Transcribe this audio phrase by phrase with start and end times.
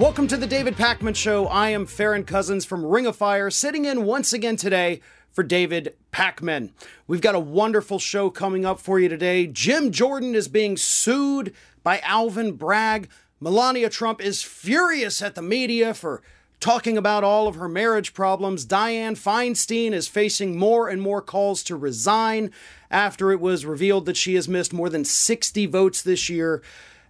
[0.00, 1.46] Welcome to the David Pakman Show.
[1.48, 5.94] I am Farron Cousins from Ring of Fire, sitting in once again today for David
[6.10, 6.70] Pakman.
[7.06, 9.46] We've got a wonderful show coming up for you today.
[9.46, 13.10] Jim Jordan is being sued by Alvin Bragg.
[13.40, 16.22] Melania Trump is furious at the media for
[16.60, 18.64] talking about all of her marriage problems.
[18.64, 22.52] Dianne Feinstein is facing more and more calls to resign
[22.90, 26.62] after it was revealed that she has missed more than 60 votes this year.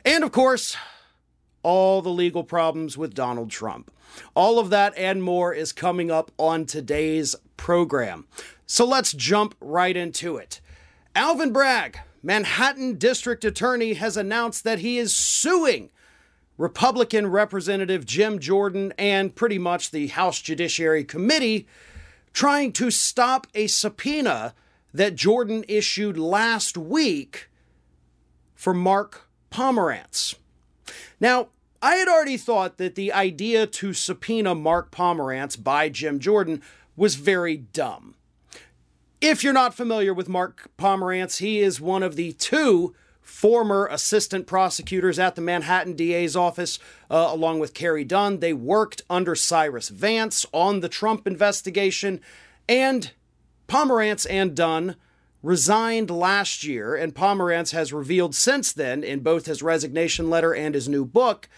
[0.04, 0.76] And of course,
[1.62, 3.90] all the legal problems with Donald Trump.
[4.34, 8.26] All of that and more is coming up on today's program.
[8.66, 10.60] So let's jump right into it.
[11.14, 15.90] Alvin Bragg, Manhattan District Attorney, has announced that he is suing
[16.56, 21.66] Republican Representative Jim Jordan and pretty much the House Judiciary Committee,
[22.32, 24.54] trying to stop a subpoena
[24.92, 27.48] that Jordan issued last week
[28.54, 30.34] for Mark Pomerantz.
[31.20, 31.48] Now,
[31.82, 36.62] I had already thought that the idea to subpoena Mark Pomerantz by Jim Jordan
[36.96, 38.14] was very dumb.
[39.20, 44.46] If you're not familiar with Mark Pomerantz, he is one of the two former assistant
[44.46, 46.78] prosecutors at the Manhattan DA's office,
[47.10, 48.40] uh, along with Carey Dunne.
[48.40, 52.20] They worked under Cyrus Vance on the Trump investigation,
[52.68, 53.12] and
[53.68, 54.96] Pomerantz and Dunne
[55.42, 60.74] resigned last year, and Pomerantz has revealed since then, in both his resignation letter and
[60.74, 61.48] his new book,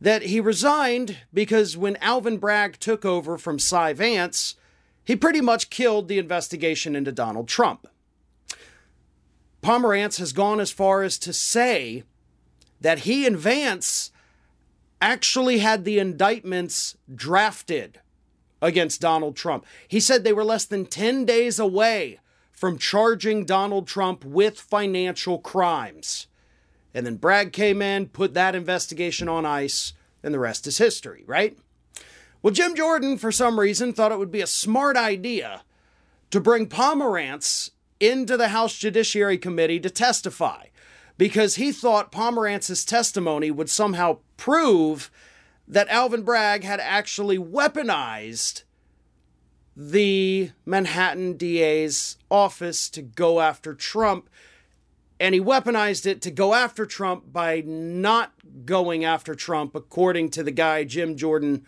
[0.00, 4.54] that he resigned because when Alvin Bragg took over from Cy Vance,
[5.04, 7.88] he pretty much killed the investigation into Donald Trump.
[9.62, 12.04] Pomerantz has gone as far as to say
[12.80, 14.12] that he and Vance
[15.00, 18.00] actually had the indictments drafted
[18.62, 19.66] against Donald Trump.
[19.88, 22.18] He said they were less than 10 days away
[22.56, 26.26] from charging Donald Trump with financial crimes.
[26.94, 31.22] And then Bragg came in, put that investigation on ice, and the rest is history,
[31.26, 31.58] right?
[32.42, 35.64] Well, Jim Jordan, for some reason, thought it would be a smart idea
[36.30, 40.68] to bring Pomerantz into the House Judiciary Committee to testify
[41.18, 45.10] because he thought Pomerantz's testimony would somehow prove
[45.68, 48.62] that Alvin Bragg had actually weaponized
[49.76, 54.30] the Manhattan DA's office to go after Trump.
[55.20, 58.32] And he weaponized it to go after Trump by not
[58.64, 61.66] going after Trump, according to the guy Jim Jordan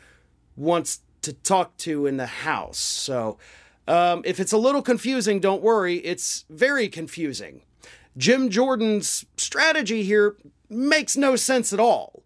[0.57, 2.79] wants to talk to in the House.
[2.79, 3.39] So
[3.87, 7.63] um, if it's a little confusing, don't worry, it's very confusing.
[8.17, 10.37] Jim Jordan's strategy here
[10.69, 12.23] makes no sense at all.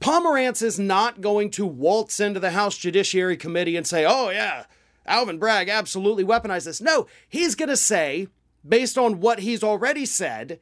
[0.00, 4.64] Pomerantz is not going to waltz into the House Judiciary Committee and say, oh, yeah,
[5.08, 6.80] Alvin Bragg absolutely weaponized this.
[6.80, 8.28] No, he's going to say,
[8.66, 10.60] based on what he's already said,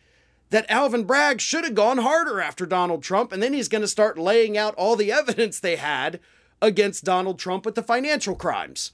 [0.51, 3.89] that Alvin Bragg should have gone harder after Donald Trump, and then he's going to
[3.89, 6.21] start laying out all the evidence they had
[6.63, 8.93] against Donald Trump with the financial crimes.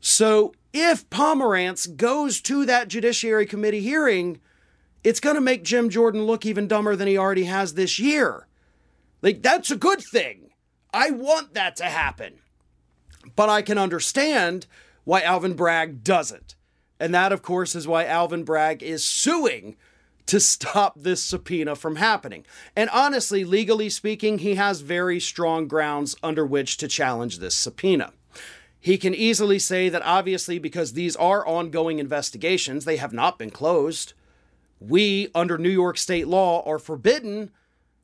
[0.00, 4.40] So if Pomerantz goes to that Judiciary Committee hearing,
[5.04, 8.46] it's going to make Jim Jordan look even dumber than he already has this year.
[9.20, 10.50] Like, that's a good thing.
[10.92, 12.41] I want that to happen.
[13.36, 14.66] But I can understand
[15.04, 16.54] why Alvin Bragg doesn't.
[17.00, 19.76] And that, of course, is why Alvin Bragg is suing
[20.26, 22.44] to stop this subpoena from happening.
[22.76, 28.12] And honestly, legally speaking, he has very strong grounds under which to challenge this subpoena.
[28.78, 33.50] He can easily say that obviously, because these are ongoing investigations, they have not been
[33.50, 34.12] closed.
[34.80, 37.50] We, under New York state law, are forbidden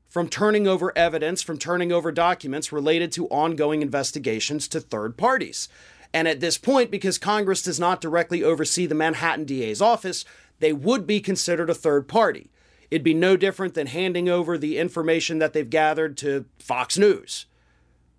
[0.08, 5.68] from turning over evidence, from turning over documents related to ongoing investigations to third parties.
[6.14, 10.24] And at this point, because Congress does not directly oversee the Manhattan DA's office,
[10.58, 12.50] they would be considered a third party.
[12.90, 17.44] It'd be no different than handing over the information that they've gathered to Fox News.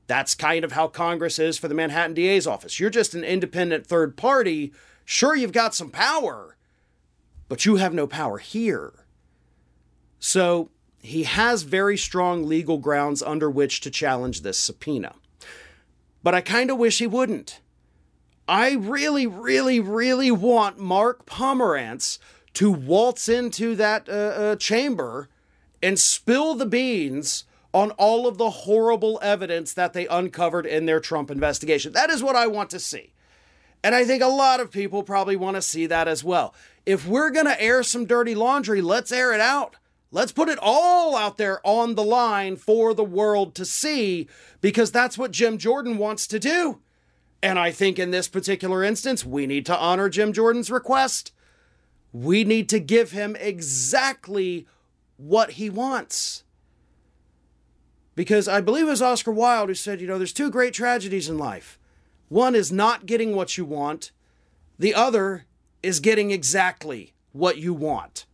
[0.06, 2.80] That's kind of how Congress is for the Manhattan DA's office.
[2.80, 4.71] You're just an independent third party.
[5.06, 6.56] Sure, you've got some power,
[7.47, 9.06] but you have no power here.
[10.19, 10.69] So
[11.01, 15.16] he has very strong legal grounds under which to challenge this subpoena.
[16.24, 17.62] But I kind of wish he wouldn't.
[18.48, 22.18] I really, really, really want Mark Pomerantz
[22.56, 25.30] to waltz into that uh, uh, chamber
[25.81, 31.00] and spill the beans on all of the horrible evidence that they uncovered in their
[31.00, 31.94] Trump investigation.
[31.94, 33.13] That is what I want to see.
[33.84, 36.54] And I think a lot of people probably want to see that as well.
[36.86, 39.75] If we're going to air some dirty laundry, let's air it out.
[40.11, 44.27] Let's put it all out there on the line for the world to see
[44.59, 46.81] because that's what Jim Jordan wants to do.
[47.44, 51.31] And I think in this particular instance, we need to honor Jim Jordan's request.
[52.11, 54.67] We need to give him exactly
[55.17, 56.44] what he wants.
[58.15, 61.29] Because I believe it was Oscar Wilde who said, you know, there's two great tragedies
[61.29, 61.79] in life.
[62.29, 64.12] One is not getting what you want,
[64.77, 65.45] the other
[65.81, 68.25] is getting exactly what you want.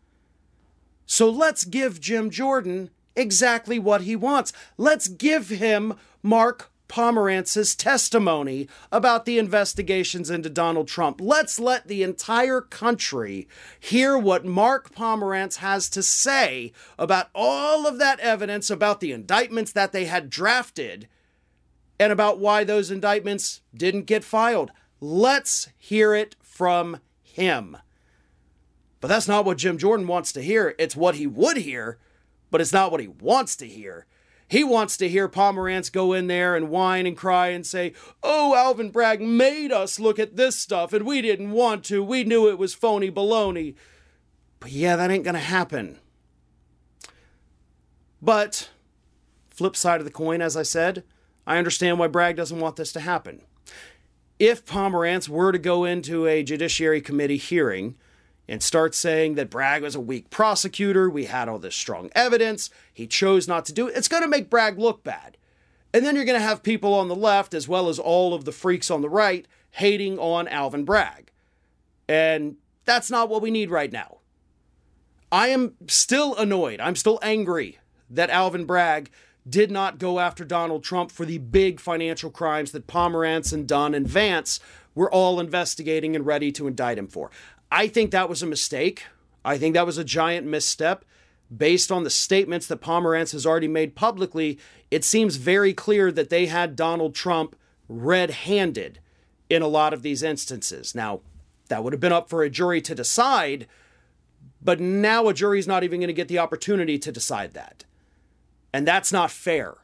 [1.06, 4.54] So let's give Jim Jordan exactly what he wants.
[4.78, 11.20] Let's give him Mark Pomerantz's testimony about the investigations into Donald Trump.
[11.20, 13.48] Let's let the entire country
[13.80, 19.72] hear what Mark Pomerantz has to say about all of that evidence about the indictments
[19.72, 21.08] that they had drafted
[22.00, 24.72] and about why those indictments didn't get filed.
[25.00, 27.78] Let's hear it from him.
[29.06, 30.74] But that's not what Jim Jordan wants to hear.
[30.80, 32.00] It's what he would hear,
[32.50, 34.08] but it's not what he wants to hear.
[34.48, 37.94] He wants to hear Pomerantz go in there and whine and cry and say,
[38.24, 42.04] Oh, Alvin Bragg made us look at this stuff and we didn't want to.
[42.04, 43.76] We knew it was phony baloney.
[44.60, 46.00] But yeah, that ain't going to happen.
[48.24, 48.72] But,
[49.52, 51.04] flip side of the coin, as I said,
[51.46, 53.44] I understand why Bragg doesn't want this to happen.
[54.40, 57.98] If Pomerantz were to go into a Judiciary Committee hearing
[58.48, 62.70] and start saying that Bragg was a weak prosecutor, we had all this strong evidence,
[62.94, 65.38] he chose not to do it, it's going to make Bragg look bad.
[65.94, 68.44] And then you're going to have people on the left, as well as all of
[68.44, 71.32] the freaks on the right, hating on Alvin Bragg.
[72.10, 74.18] And that's not what we need right now.
[75.32, 76.80] I am still annoyed.
[76.80, 79.10] I'm still angry that Alvin Bragg
[79.48, 83.94] did not go after Donald Trump for the big financial crimes that Pomerantz and Dunne
[83.94, 84.60] and Vance
[84.96, 87.30] were all investigating and ready to indict him for.
[87.72, 89.04] I think that was a mistake.
[89.44, 91.06] I think that was a giant misstep.
[91.56, 94.58] Based on the statements that Pomerantz has already made publicly,
[94.90, 97.56] it seems very clear that they had Donald Trump
[97.88, 99.00] red handed
[99.50, 100.96] in a lot of these instances.
[100.96, 101.22] Now,
[101.68, 103.68] that would have been up for a jury to decide,
[104.62, 107.86] but now a jury's not even going to get the opportunity to decide that.
[108.74, 109.76] And that's not fair.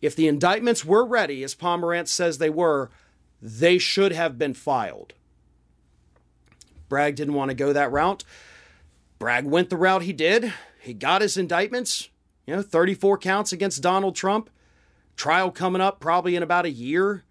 [0.00, 2.90] If the indictments were ready, as Pomerantz says they were,
[3.40, 5.14] they should have been filed.
[6.88, 8.24] Bragg didn't want to go that route.
[9.18, 10.52] Bragg went the route he did.
[10.80, 12.08] He got his indictments,
[12.46, 14.48] you know, 34 counts against Donald Trump.
[15.16, 17.24] Trial coming up probably in about a year.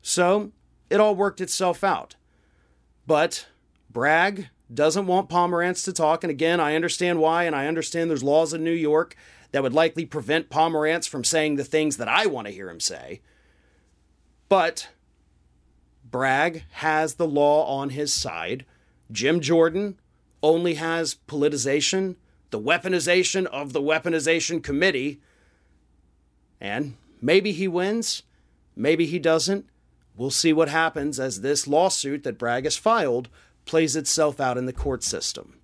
[0.00, 0.52] So
[0.88, 2.16] it all worked itself out.
[3.06, 3.46] But
[3.90, 6.24] Bragg doesn't want Pomerantz to talk.
[6.24, 9.16] And again, I understand why, and I understand there's laws in New York
[9.50, 12.80] that would likely prevent Pomerantz from saying the things that I want to hear him
[12.80, 13.20] say.
[14.48, 14.88] But
[16.08, 18.64] Bragg has the law on his side.
[19.10, 19.98] Jim Jordan
[20.42, 22.16] only has politicization,
[22.50, 25.20] the weaponization of the weaponization committee.
[26.60, 28.22] And maybe he wins,
[28.76, 29.66] maybe he doesn't.
[30.16, 33.28] We'll see what happens as this lawsuit that Bragg has filed
[33.64, 35.58] plays itself out in the court system.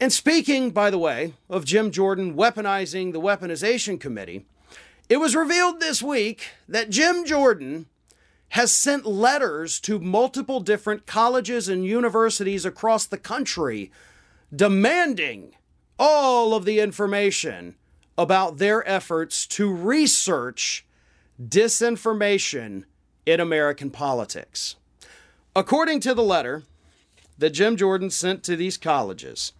[0.00, 4.44] And speaking, by the way, of Jim Jordan weaponizing the weaponization committee,
[5.08, 7.86] it was revealed this week that Jim Jordan
[8.54, 13.90] has sent letters to multiple different colleges and universities across the country
[14.54, 15.52] demanding
[15.98, 17.74] all of the information
[18.16, 20.86] about their efforts to research
[21.42, 22.84] disinformation
[23.26, 24.76] in American politics.
[25.56, 26.62] According to the letter
[27.36, 29.52] that Jim Jordan sent to these colleges,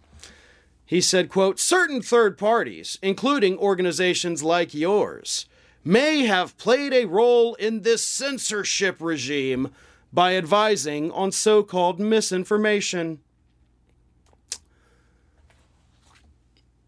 [0.85, 5.47] he said, quote, certain third parties, including organizations like yours,
[5.85, 9.69] may have played a role in this censorship regime
[10.11, 13.19] by advising on so called misinformation.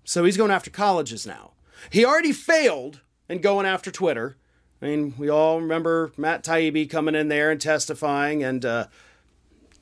[0.03, 1.51] So he's going after colleges now.
[1.91, 4.35] He already failed in going after Twitter.
[4.81, 8.87] I mean, we all remember Matt Taibbi coming in there and testifying, and uh,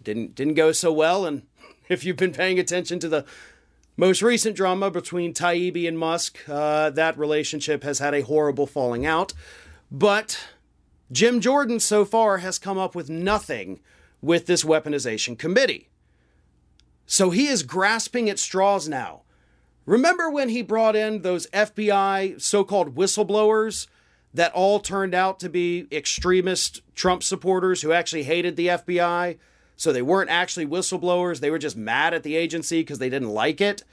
[0.04, 1.26] didn't didn't go so well.
[1.26, 1.44] And
[1.90, 3.26] if you've been paying attention to the
[3.98, 9.06] most recent drama between Taibbi and Musk, uh, that relationship has had a horrible falling
[9.06, 9.34] out.
[9.92, 10.40] But
[11.12, 13.80] Jim Jordan so far has come up with nothing
[14.22, 15.90] with this weaponization committee.
[17.06, 19.22] So he is grasping at straws now.
[19.86, 23.86] Remember when he brought in those FBI so called whistleblowers
[24.34, 29.38] that all turned out to be extremist Trump supporters who actually hated the FBI?
[29.76, 31.40] So they weren't actually whistleblowers.
[31.40, 33.84] They were just mad at the agency because they didn't like it.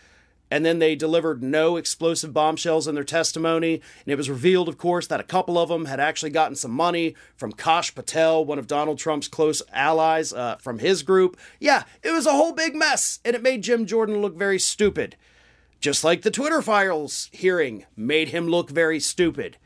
[0.53, 3.75] And then they delivered no explosive bombshells in their testimony.
[4.05, 6.73] And it was revealed, of course, that a couple of them had actually gotten some
[6.73, 11.39] money from Kash Patel, one of Donald Trump's close allies uh, from his group.
[11.59, 13.19] Yeah, it was a whole big mess.
[13.25, 15.17] And it made Jim Jordan look very stupid.
[15.81, 19.57] Just like the Twitter files hearing made him look very stupid.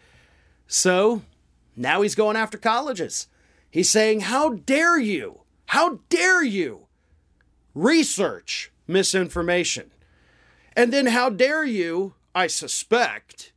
[0.69, 1.23] So
[1.75, 3.27] now he's going after colleges.
[3.69, 5.41] He's saying, How dare you?
[5.67, 6.87] How dare you
[7.75, 9.91] research misinformation?
[10.75, 13.53] And then how dare you, I suspect,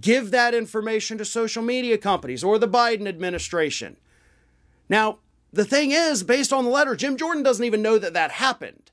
[0.00, 3.96] give that information to social media companies or the Biden administration.
[4.88, 5.18] Now,
[5.52, 8.90] the thing is, based on the letter, Jim Jordan doesn't even know that that happened.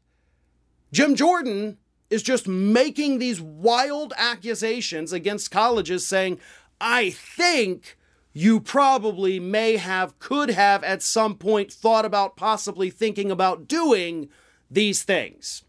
[0.92, 1.78] Jim Jordan
[2.10, 6.40] is just making these wild accusations against colleges saying,
[6.80, 7.98] I think
[8.34, 14.30] you probably may have, could have at some point thought about possibly thinking about doing
[14.70, 15.64] these things.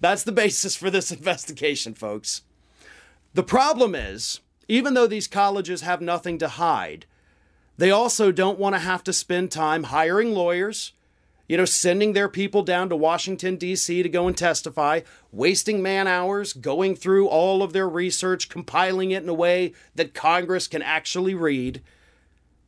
[0.00, 2.42] That's the basis for this investigation, folks.
[3.34, 7.06] The problem is, even though these colleges have nothing to hide,
[7.76, 10.92] they also don't want to have to spend time hiring lawyers,
[11.48, 14.02] you know, sending their people down to Washington, D.C.
[14.02, 15.00] to go and testify,
[15.32, 20.12] wasting man hours, going through all of their research, compiling it in a way that
[20.12, 21.82] Congress can actually read.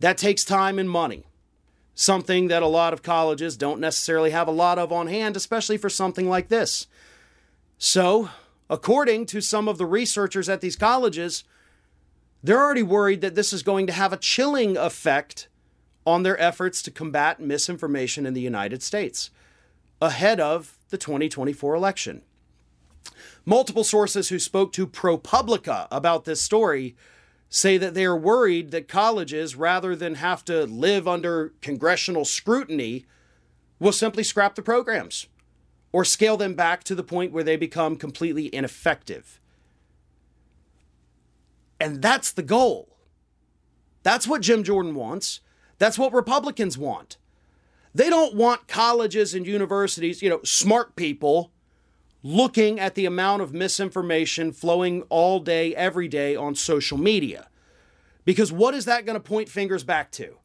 [0.01, 1.25] That takes time and money.
[1.95, 5.77] Something that a lot of colleges don't necessarily have a lot of on hand, especially
[5.77, 6.87] for something like this.
[7.77, 8.31] So,
[8.71, 11.45] according to some of the researchers at these colleges,
[12.43, 15.49] they're already worried that this is going to have a chilling effect
[16.07, 19.31] on their efforts to combat misinformation in the United States
[20.01, 22.23] ahead of the 2024 election.
[23.45, 26.97] Multiple sources who spoke to ProPublica about this story
[27.49, 33.05] say that they are worried that colleges, rather than have to live under congressional scrutiny,
[33.79, 35.27] will simply scrap the programs
[35.93, 39.41] or scale them back to the point where they become completely ineffective.
[41.81, 42.97] And that's the goal.
[44.03, 45.41] That's what Jim Jordan wants.
[45.81, 47.17] That's what Republicans want.
[47.95, 51.51] They don't want colleges and universities, you know, smart people
[52.23, 57.49] looking at the amount of misinformation flowing all day, every day on social media.
[58.27, 60.37] Because what is that going to point fingers back to?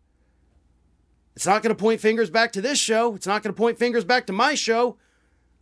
[1.36, 3.14] It's not going to point fingers back to this show.
[3.14, 4.96] It's not going to point fingers back to my show.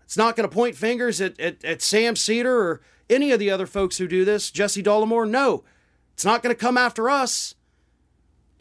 [0.04, 3.50] It's not going to point fingers at, at, at Sam Seder or any of the
[3.50, 5.28] other folks who do this, Jesse Dollemore.
[5.28, 5.64] No,
[6.14, 7.56] it's not going to come after us.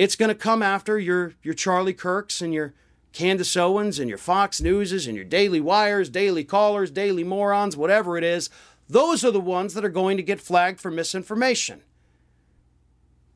[0.03, 2.75] It's going to come after your your Charlie Kirks and your
[3.13, 8.19] Candace Owens and your Fox Newses and your Daily Wires, Daily Callers, Daily Morons, whatever
[8.19, 8.51] it is.
[8.89, 11.83] Those are the ones that are going to get flagged for misinformation.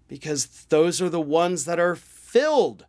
[0.09, 2.87] Because those are the ones that are filled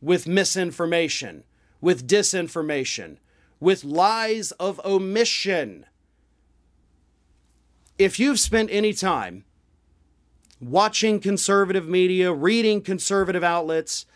[0.00, 1.44] with misinformation,
[1.82, 3.18] with disinformation,
[3.60, 5.84] with lies of omission.
[7.98, 9.44] If you've spent any time
[10.62, 14.06] watching conservative media, reading conservative outlets,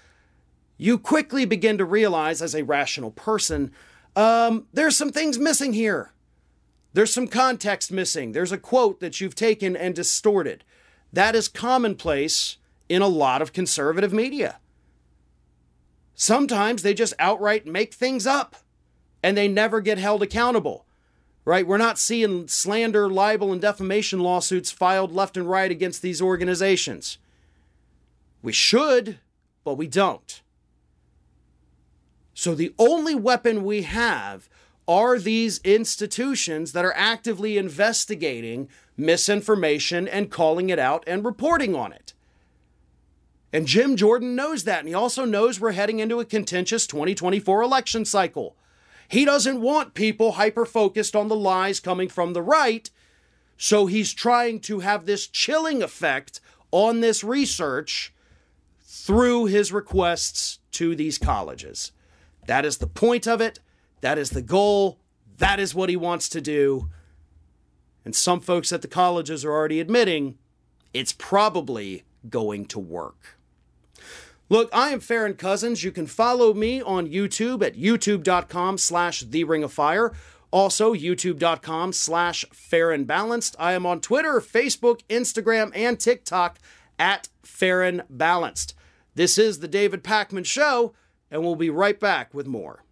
[0.78, 3.72] you quickly begin to realize, as a rational person,
[4.14, 6.12] um, there's some things missing here.
[6.92, 8.32] There's some context missing.
[8.32, 10.64] There's a quote that you've taken and distorted.
[11.12, 12.56] That is commonplace
[12.88, 14.58] in a lot of conservative media.
[16.14, 18.56] Sometimes they just outright make things up
[19.22, 20.85] and they never get held accountable
[21.46, 21.66] right?
[21.66, 27.18] We're not seeing slander, libel, and defamation lawsuits filed left and right against these organizations.
[28.42, 29.20] We should,
[29.64, 30.42] but we don't.
[32.34, 34.50] So the only weapon we have
[34.88, 41.92] are these institutions that are actively investigating misinformation and calling it out and reporting on
[41.92, 42.12] it.
[43.52, 44.80] And Jim Jordan knows that.
[44.80, 48.56] And he also knows we're heading into a contentious 2024 election cycle.
[49.08, 52.90] He doesn't want people hyper focused on the lies coming from the right.
[53.56, 58.12] So he's trying to have this chilling effect on this research
[58.82, 61.92] through his requests to these colleges.
[62.46, 63.60] That is the point of it.
[64.00, 64.98] That is the goal.
[65.38, 66.88] That is what he wants to do.
[68.04, 70.38] And some folks at the colleges are already admitting
[70.92, 73.38] it's probably going to work.
[74.48, 75.82] Look, I am Farron Cousins.
[75.82, 80.12] You can follow me on YouTube at youtube.com slash the ring of fire.
[80.52, 83.56] Also, youtube.com slash Farron Balanced.
[83.58, 86.60] I am on Twitter, Facebook, Instagram, and TikTok
[86.98, 88.74] at Farron Balanced.
[89.16, 90.94] This is the David Pakman Show,
[91.30, 92.84] and we'll be right back with more.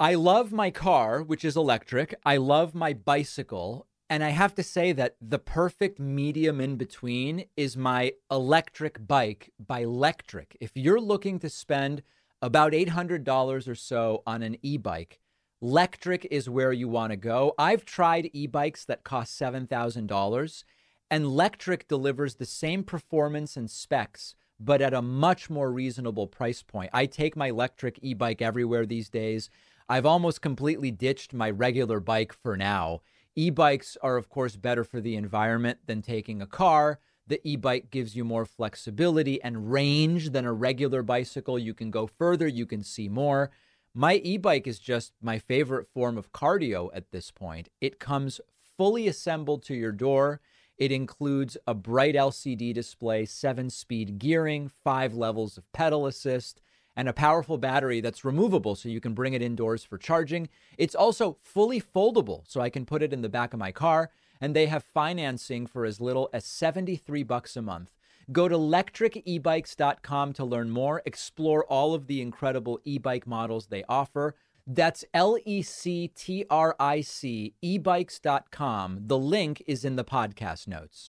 [0.00, 2.16] I love my car, which is electric.
[2.24, 3.86] I love my bicycle.
[4.12, 9.54] And I have to say that the perfect medium in between is my electric bike
[9.58, 10.54] by Lectric.
[10.60, 12.02] If you're looking to spend
[12.42, 15.18] about $800 or so on an e bike,
[15.62, 17.54] Lectric is where you want to go.
[17.58, 20.64] I've tried e bikes that cost $7,000,
[21.10, 26.62] and Lectric delivers the same performance and specs, but at a much more reasonable price
[26.62, 26.90] point.
[26.92, 29.48] I take my electric e bike everywhere these days.
[29.88, 33.00] I've almost completely ditched my regular bike for now
[33.34, 36.98] E bikes are, of course, better for the environment than taking a car.
[37.26, 41.58] The e bike gives you more flexibility and range than a regular bicycle.
[41.58, 43.50] You can go further, you can see more.
[43.94, 47.68] My e bike is just my favorite form of cardio at this point.
[47.80, 48.40] It comes
[48.76, 50.40] fully assembled to your door.
[50.76, 56.60] It includes a bright LCD display, seven speed gearing, five levels of pedal assist,
[56.96, 60.48] and a powerful battery that's removable so you can bring it indoors for charging.
[60.78, 64.10] It's also fully foldable, so I can put it in the back of my car.
[64.40, 67.92] And they have financing for as little as 73 bucks a month.
[68.30, 73.84] Go to lectricebikes.com to learn more, explore all of the incredible e bike models they
[73.88, 74.34] offer.
[74.66, 79.00] That's L E C T R I C, ebikes.com.
[79.06, 81.11] The link is in the podcast notes.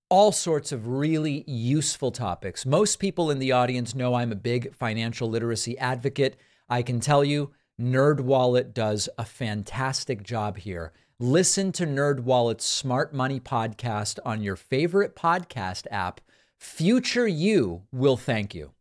[0.11, 2.65] All sorts of really useful topics.
[2.65, 6.35] Most people in the audience know I'm a big financial literacy advocate.
[6.67, 10.91] I can tell you, NerdWallet does a fantastic job here.
[11.17, 16.19] Listen to NerdWallet's Smart Money podcast on your favorite podcast app.
[16.59, 18.71] Future you will thank you.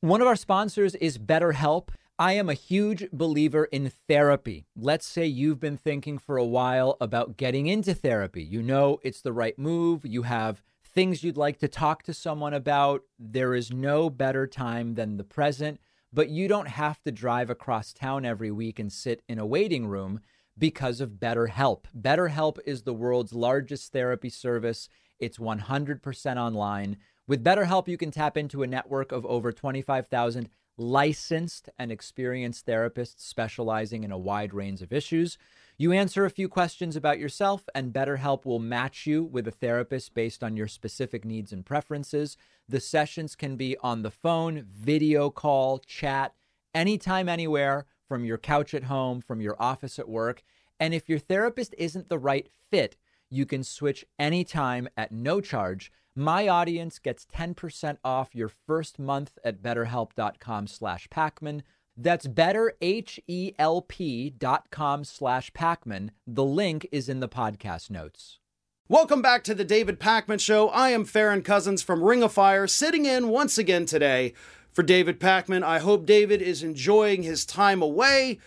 [0.00, 1.90] One of our sponsors is BetterHelp.
[2.20, 4.66] I am a huge believer in therapy.
[4.76, 8.42] Let's say you've been thinking for a while about getting into therapy.
[8.42, 12.52] You know it's the right move, you have things you'd like to talk to someone
[12.52, 13.04] about.
[13.18, 15.80] There is no better time than the present,
[16.12, 19.86] but you don't have to drive across town every week and sit in a waiting
[19.86, 20.20] room
[20.58, 21.84] because of BetterHelp.
[21.98, 24.90] BetterHelp is the world's largest therapy service.
[25.18, 26.98] It's 100% online.
[27.26, 30.50] With BetterHelp, you can tap into a network of over 25,000
[30.80, 35.36] licensed and experienced therapists specializing in a wide range of issues.
[35.76, 40.14] You answer a few questions about yourself, and BetterHelp will match you with a therapist
[40.14, 42.38] based on your specific needs and preferences.
[42.66, 46.34] The sessions can be on the phone, video call, chat,
[46.74, 50.42] anytime, anywhere, from your couch at home, from your office at work.
[50.78, 52.96] And if your therapist isn't the right fit,
[53.28, 55.92] you can switch anytime at no charge.
[56.16, 61.62] My audience gets 10% off your first month at betterhelp.com slash Pakman.
[61.96, 66.10] That's betterhelp.com slash Pakman.
[66.26, 68.40] The link is in the podcast notes.
[68.88, 70.68] Welcome back to the David Pakman Show.
[70.70, 74.32] I am Farron Cousins from Ring of Fire, sitting in once again today
[74.72, 75.62] for David Pakman.
[75.62, 78.40] I hope David is enjoying his time away.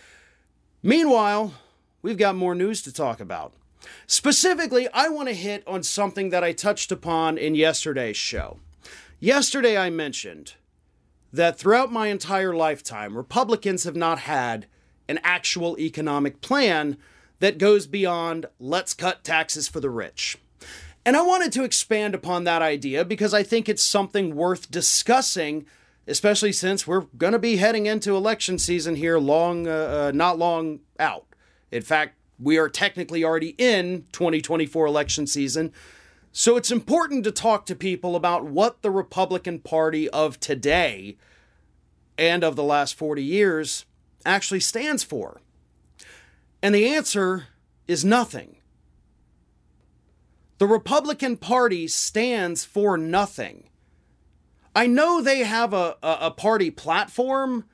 [0.82, 1.54] Meanwhile,
[2.02, 3.54] we've got more news to talk about.
[4.06, 8.58] Specifically, I want to hit on something that I touched upon in yesterday's show.
[9.20, 10.54] Yesterday, I mentioned
[11.32, 14.66] that throughout my entire lifetime, Republicans have not had
[15.08, 16.96] an actual economic plan
[17.40, 20.38] that goes beyond let's cut taxes for the rich.
[21.04, 25.66] And I wanted to expand upon that idea because I think it's something worth discussing,
[26.06, 29.70] especially since we're going to be heading into election season here long, uh,
[30.08, 31.26] uh, not long out.
[31.70, 35.72] In fact, we are technically already in 2024 election season.
[36.32, 41.16] So it's important to talk to people about what the Republican Party of today
[42.18, 43.84] and of the last 40 years
[44.26, 45.40] actually stands for.
[46.62, 47.46] And the answer
[47.86, 48.56] is nothing.
[50.58, 53.64] The Republican Party stands for nothing.
[54.74, 57.64] I know they have a, a, a party platform.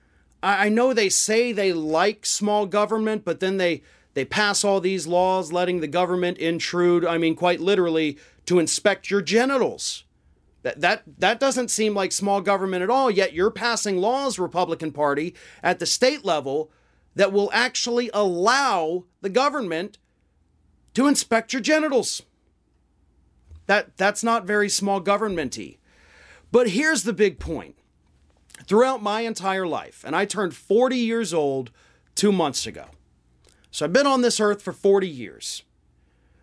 [0.42, 3.82] I, I know they say they like small government, but then they
[4.14, 9.10] they pass all these laws letting the government intrude, I mean, quite literally, to inspect
[9.10, 10.04] your genitals.
[10.62, 14.92] That, that, that doesn't seem like small government at all, yet you're passing laws, Republican
[14.92, 16.70] Party, at the state level
[17.14, 19.98] that will actually allow the government
[20.94, 22.22] to inspect your genitals.
[23.66, 25.78] That, that's not very small governmenty.
[26.52, 27.76] But here's the big point.
[28.66, 31.70] Throughout my entire life, and I turned 40 years old
[32.14, 32.86] two months ago.
[33.70, 35.62] So I've been on this earth for 40 years.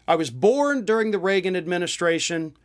[0.08, 2.56] I was born during the Reagan administration,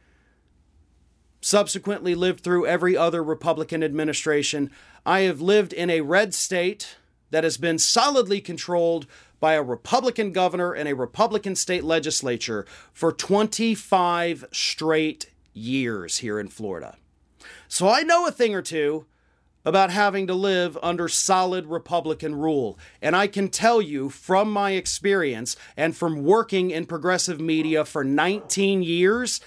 [1.41, 4.71] subsequently lived through every other Republican administration.
[5.05, 6.97] I have lived in a red state
[7.31, 9.07] that has been solidly controlled
[9.41, 16.47] by a Republican governor and a Republican state legislature for 25 straight years here in
[16.47, 16.97] Florida.
[17.67, 19.07] So I know a thing or two
[19.65, 22.79] about having to live under solid Republican rule.
[23.01, 28.03] And I can tell you from my experience and from working in progressive media for
[28.03, 29.41] 19 years,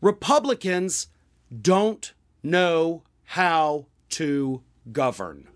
[0.00, 1.08] Republicans
[1.62, 5.48] don't know how to govern.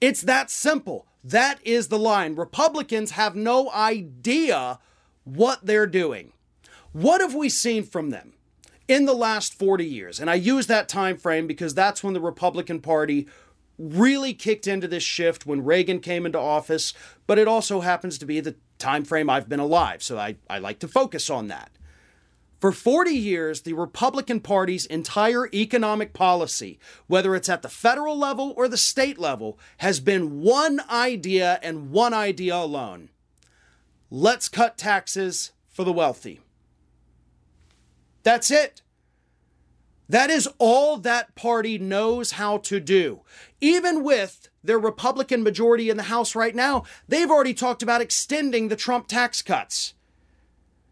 [0.00, 1.06] It's that simple.
[1.22, 2.34] That is the line.
[2.34, 4.78] Republicans have no idea
[5.24, 6.32] what they're doing.
[6.92, 8.32] What have we seen from them?
[8.90, 10.18] In the last 40 years.
[10.18, 13.28] And I use that time frame because that's when the Republican Party
[13.78, 16.92] really kicked into this shift when Reagan came into office,
[17.28, 20.58] but it also happens to be the time frame I've been alive, so I, I
[20.58, 21.70] like to focus on that.
[22.60, 28.52] For 40 years, the Republican Party's entire economic policy, whether it's at the federal level
[28.56, 33.08] or the state level, has been one idea and one idea alone.
[34.10, 36.40] Let's cut taxes for the wealthy.
[38.22, 38.82] That's it.
[40.08, 43.20] That is all that party knows how to do.
[43.60, 48.68] Even with their Republican majority in the House right now, they've already talked about extending
[48.68, 49.94] the Trump tax cuts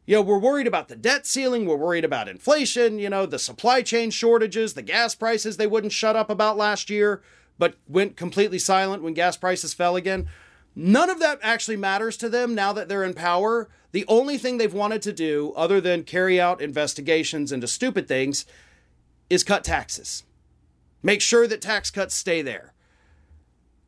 [0.08, 3.38] you know, we're worried about the debt ceiling, we're worried about inflation, you know, the
[3.38, 7.20] supply chain shortages, the gas prices they wouldn't shut up about last year,
[7.58, 10.26] but went completely silent when gas prices fell again.
[10.80, 13.68] None of that actually matters to them now that they're in power.
[13.90, 18.46] The only thing they've wanted to do, other than carry out investigations into stupid things,
[19.28, 20.22] is cut taxes.
[21.02, 22.74] Make sure that tax cuts stay there.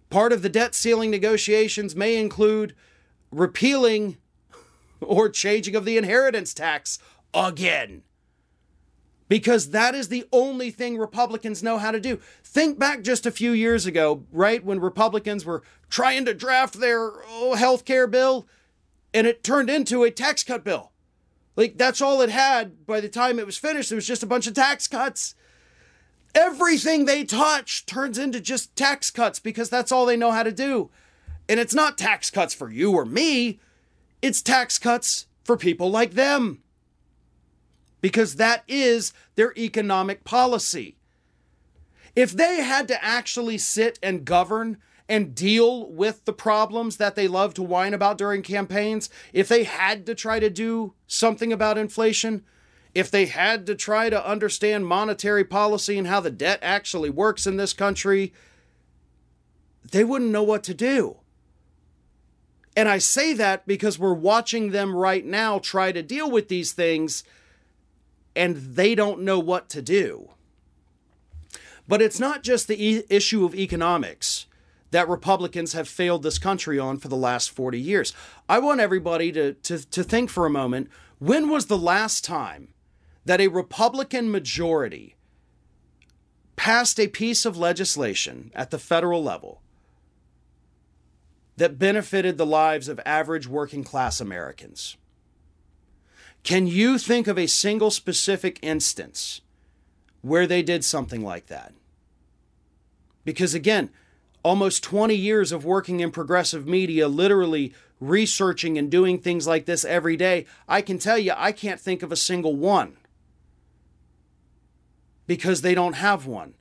[0.09, 2.75] Part of the debt ceiling negotiations may include
[3.31, 4.17] repealing
[5.01, 6.99] or changing of the inheritance tax
[7.33, 8.03] again.
[9.31, 12.19] Because that is the only thing Republicans know how to do.
[12.43, 17.13] Think back just a few years ago, right, when Republicans were trying to draft their
[17.29, 18.49] oh, health care bill
[19.15, 20.91] and it turned into a tax cut bill.
[21.55, 23.93] Like, that's all it had by the time it was finished.
[23.93, 25.37] It was just a bunch of tax cuts.
[26.35, 30.51] Everything they touch turns into just tax cuts because that's all they know how to
[30.51, 30.91] do.
[31.49, 33.61] And it's not tax cuts for you or me,
[34.23, 36.65] it's tax cuts for people like them.
[38.01, 40.97] Because that is their economic policy.
[42.17, 47.27] If they had to actually sit and govern and deal with the problems that they
[47.27, 51.79] love to whine about during campaigns, if they had to try to do something about
[51.79, 52.45] inflation,
[52.95, 57.47] if they had to try to understand monetary policy and how the debt actually works
[57.47, 58.33] in this country,
[59.91, 61.17] they wouldn't know what to do.
[62.77, 66.73] And I say that because we're watching them right now try to deal with these
[66.73, 67.25] things
[68.35, 70.31] and they don't know what to do.
[71.89, 74.47] But it's not just the e- issue of economics
[74.91, 78.13] that Republicans have failed this country on for the last 40 years.
[78.49, 80.89] I want everybody to, to, to think for a moment
[81.19, 82.75] when was the last time
[83.25, 85.17] that a Republican majority
[86.57, 89.63] passed a piece of legislation at the federal level
[91.57, 94.97] that benefited the lives of average working class Americans.
[96.43, 99.41] Can you think of a single specific instance
[100.23, 101.73] where they did something like that?
[103.25, 103.91] Because again,
[104.43, 109.85] almost 20 years of working in progressive media, literally researching and doing things like this
[109.85, 112.97] every day, I can tell you I can't think of a single one
[115.27, 116.55] because they don't have one.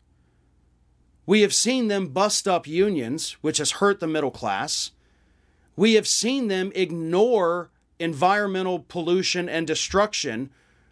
[1.25, 4.91] We have seen them bust up unions, which has hurt the middle class.
[5.75, 10.49] We have seen them ignore environmental pollution and destruction,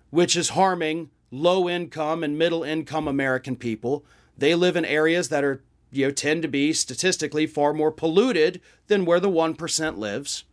[0.10, 4.06] which is harming low income and middle income American people.
[4.38, 8.62] They live in areas that are, you know, tend to be statistically far more polluted
[8.88, 10.43] than where the 1% lives.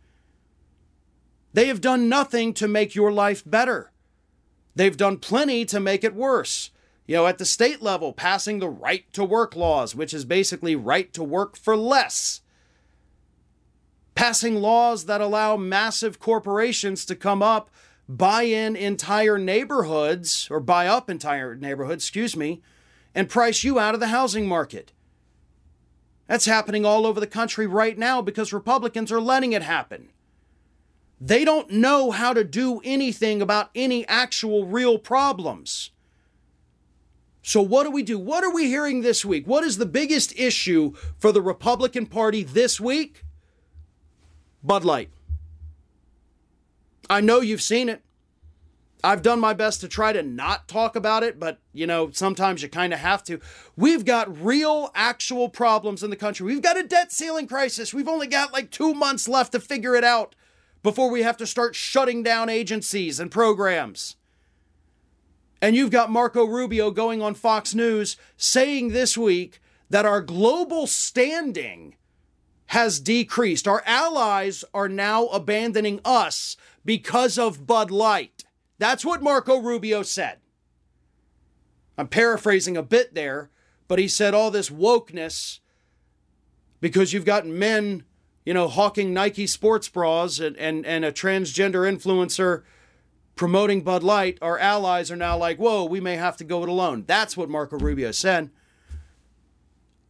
[1.53, 3.91] They have done nothing to make your life better.
[4.75, 6.71] They've done plenty to make it worse
[7.07, 10.75] you know, at the state level, passing the right to work laws, which is basically
[10.75, 12.41] right to work for less.
[14.15, 17.69] Passing laws that allow massive corporations to come up,
[18.07, 22.61] buy in entire neighborhoods, or buy up entire neighborhoods, excuse me,
[23.13, 24.93] and price you out of the housing market.
[26.27, 30.09] That's happening all over the country right now because Republicans are letting it happen.
[31.19, 35.91] They don't know how to do anything about any actual real problems.
[37.41, 38.17] So, what do we do?
[38.17, 39.45] What are we hearing this week?
[39.45, 43.23] What is the biggest issue for the Republican Party this week?
[44.65, 45.09] Bud Light.
[47.09, 48.01] I know you've seen it.
[49.03, 52.63] I've done my best to try to not talk about it, but you know, sometimes
[52.63, 53.39] you kind of have to.
[53.75, 56.47] We've got real, actual problems in the country.
[56.47, 57.93] We've got a debt ceiling crisis.
[57.93, 60.35] We've only got like two months left to figure it out
[60.81, 64.15] before we have to start shutting down agencies and programs.
[65.61, 70.87] And you've got Marco Rubio going on Fox News saying this week that our global
[70.87, 71.95] standing
[72.67, 73.67] has decreased.
[73.67, 78.43] Our allies are now abandoning us because of Bud Light.
[78.77, 80.39] That's what Marco Rubio said.
[81.97, 83.49] I'm paraphrasing a bit there,
[83.87, 85.59] but he said all this wokeness
[86.81, 88.03] because you've got men,
[88.45, 92.63] you know, hawking Nike sports bras and, and, and a transgender influencer
[93.35, 96.69] promoting Bud Light, our allies are now like, whoa, we may have to go it
[96.69, 97.03] alone.
[97.05, 98.49] That's what Marco Rubio said.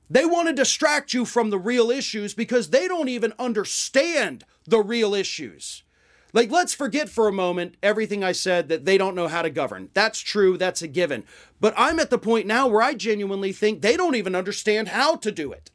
[0.09, 4.79] They want to distract you from the real issues because they don't even understand the
[4.79, 5.83] real issues.
[6.33, 9.49] Like, let's forget for a moment everything I said that they don't know how to
[9.49, 9.89] govern.
[9.93, 11.23] That's true, that's a given.
[11.61, 15.15] But I'm at the point now where I genuinely think they don't even understand how
[15.15, 15.71] to do it.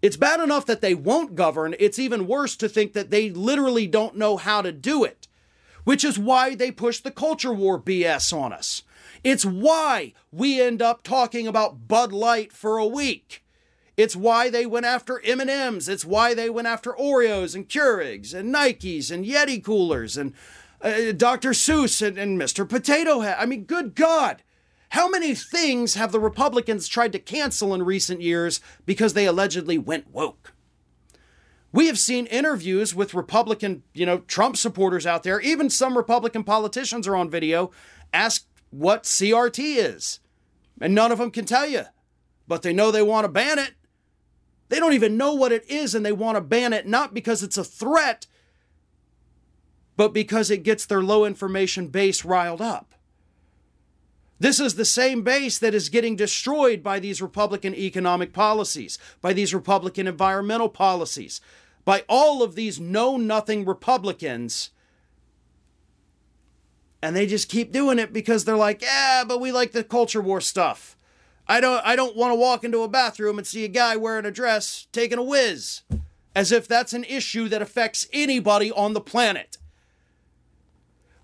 [0.00, 3.86] It's bad enough that they won't govern, it's even worse to think that they literally
[3.86, 5.26] don't know how to do it,
[5.84, 8.82] which is why they push the culture war BS on us.
[9.24, 13.42] It's why we end up talking about Bud Light for a week.
[13.96, 15.88] It's why they went after M&Ms.
[15.88, 20.34] It's why they went after Oreos and Keurigs and Nikes and Yeti coolers and
[20.82, 21.50] uh, Dr.
[21.50, 22.68] Seuss and, and Mr.
[22.68, 23.36] Potato Head.
[23.38, 24.42] I mean, good God.
[24.90, 29.78] How many things have the Republicans tried to cancel in recent years because they allegedly
[29.78, 30.52] went woke?
[31.72, 35.40] We have seen interviews with Republican, you know, Trump supporters out there.
[35.40, 37.70] Even some Republican politicians are on video
[38.12, 38.46] ask
[38.78, 40.20] what CRT is.
[40.80, 41.84] And none of them can tell you,
[42.48, 43.74] but they know they want to ban it.
[44.68, 47.42] They don't even know what it is and they want to ban it, not because
[47.42, 48.26] it's a threat,
[49.96, 52.94] but because it gets their low information base riled up.
[54.40, 59.32] This is the same base that is getting destroyed by these Republican economic policies, by
[59.32, 61.40] these Republican environmental policies,
[61.84, 64.70] by all of these know nothing Republicans.
[67.04, 70.22] And they just keep doing it because they're like, yeah, but we like the culture
[70.22, 70.96] war stuff.
[71.46, 74.24] I don't I don't want to walk into a bathroom and see a guy wearing
[74.24, 75.82] a dress taking a whiz
[76.34, 79.58] as if that's an issue that affects anybody on the planet.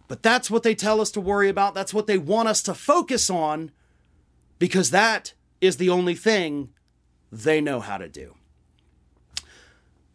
[0.06, 1.72] But that's what they tell us to worry about.
[1.72, 3.70] That's what they want us to focus on
[4.58, 6.74] because that is the only thing
[7.32, 8.34] they know how to do.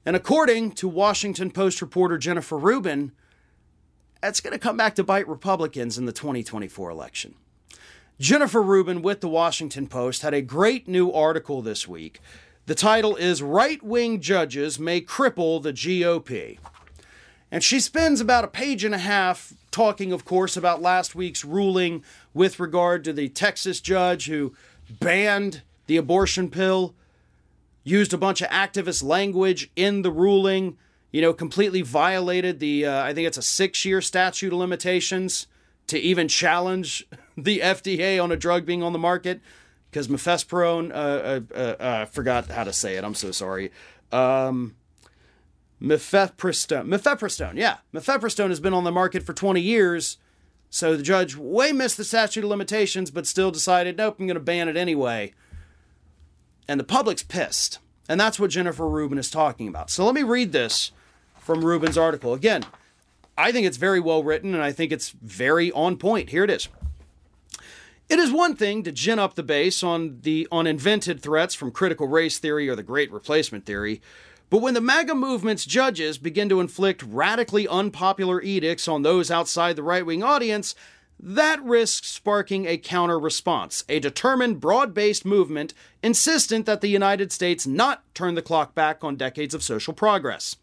[0.06, 3.14] And according to Washington Post reporter Jennifer Rubin,
[4.26, 7.36] that's going to come back to bite Republicans in the 2024 election.
[8.20, 12.20] Jennifer Rubin with the Washington Post had a great new article this week.
[12.66, 16.58] The title is Right Wing Judges May Cripple the GOP.
[17.52, 21.46] And she spends about a page and a half talking, of course, about last week's
[21.46, 24.56] ruling with regard to the Texas judge who
[24.90, 26.96] banned the abortion pill,
[27.84, 30.80] used a bunch of activist language in the ruling,
[31.16, 35.48] you know, completely violated the, uh, I think it's a six year statute of limitations
[35.88, 39.40] to even challenge the FDA on a drug being on the market
[39.90, 43.06] because mifepristone, uh, uh, uh, I uh, forgot how to say it.
[43.06, 43.72] I'm so sorry.
[44.12, 44.76] Um,
[45.82, 50.18] mifepristone, mifepristone, yeah, mifepristone has been on the market for 20 years.
[50.70, 54.34] So the judge way missed the statute of limitations, but still decided, nope, I'm going
[54.34, 55.34] to ban it anyway.
[56.68, 57.80] And the public's pissed.
[58.10, 59.90] And that's what Jennifer Rubin is talking about.
[59.90, 60.92] So let me read this
[61.46, 62.34] from Rubin's article.
[62.34, 62.66] Again,
[63.38, 66.32] I think it's very well written and I think it's very on point.
[66.32, 66.68] Here it is.
[68.10, 71.72] It is one thing to gin up the base on the on invented threats from
[71.72, 74.02] critical race theory or the great replacement theory,
[74.50, 79.76] but when the MAGA movement's judges begin to inflict radically unpopular edicts on those outside
[79.76, 80.76] the right wing audience,
[81.20, 87.32] that risks sparking a counter response, a determined, broad based movement insistent that the United
[87.32, 90.58] States not turn the clock back on decades of social progress.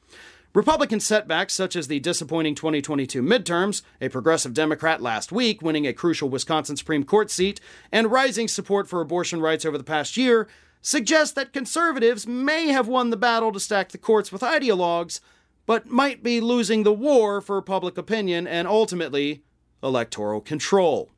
[0.55, 5.95] Republican setbacks, such as the disappointing 2022 midterms, a progressive Democrat last week winning a
[5.95, 7.59] crucial Wisconsin Supreme Court seat,
[7.91, 10.47] and rising support for abortion rights over the past year,
[10.83, 15.21] suggest that conservatives may have won the battle to stack the courts with ideologues,
[15.65, 19.43] but might be losing the war for public opinion and ultimately
[19.83, 21.09] electoral control.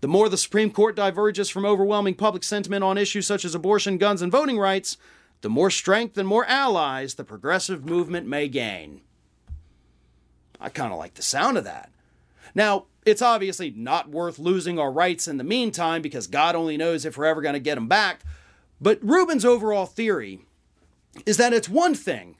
[0.00, 3.96] The more the Supreme Court diverges from overwhelming public sentiment on issues such as abortion,
[3.96, 4.96] guns, and voting rights,
[5.42, 9.02] the more strength and more allies the progressive movement may gain.
[10.60, 11.90] I kind of like the sound of that.
[12.54, 17.04] Now, it's obviously not worth losing our rights in the meantime because God only knows
[17.04, 18.20] if we're ever going to get them back.
[18.80, 20.40] But Rubin's overall theory
[21.26, 22.36] is that it's one thing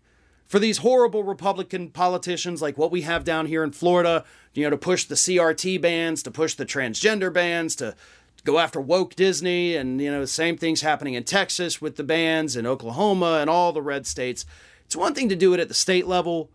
[0.46, 4.70] for these horrible Republican politicians like what we have down here in Florida, you know,
[4.70, 7.96] to push the CRT bans, to push the transgender bans, to
[8.44, 12.04] go after woke Disney, and you know, the same things happening in Texas with the
[12.04, 14.44] bans, in Oklahoma, and all the red states.
[14.84, 16.50] It's one thing to do it at the state level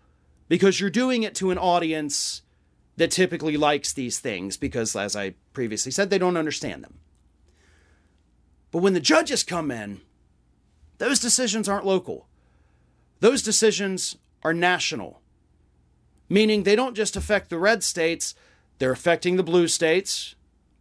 [0.47, 2.41] because you're doing it to an audience
[2.97, 7.00] that typically likes these things because, as I previously said, they don't understand them.
[8.71, 10.02] But when the judges come in,
[10.97, 12.28] those decisions aren't local.
[13.19, 15.21] Those decisions are national,
[16.30, 18.36] meaning they don't just affect the red states,
[18.78, 20.36] they're affecting the blue states,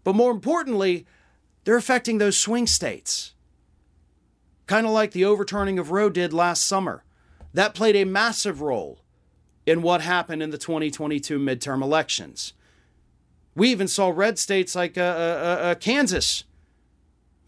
[0.06, 1.04] but more importantly,
[1.64, 3.34] they're affecting those swing states.
[4.66, 7.02] Kind of like the overturning of Roe did last summer.
[7.52, 9.00] That played a massive role
[9.66, 12.52] in what happened in the 2022 midterm elections.
[13.56, 16.44] We even saw red states like uh, uh, uh, Kansas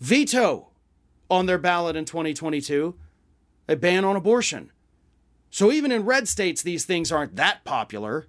[0.01, 0.71] veto
[1.31, 2.97] on their ballot in 2022
[3.69, 4.73] a ban on abortion.
[5.49, 8.27] So even in red states, these things aren't that popular.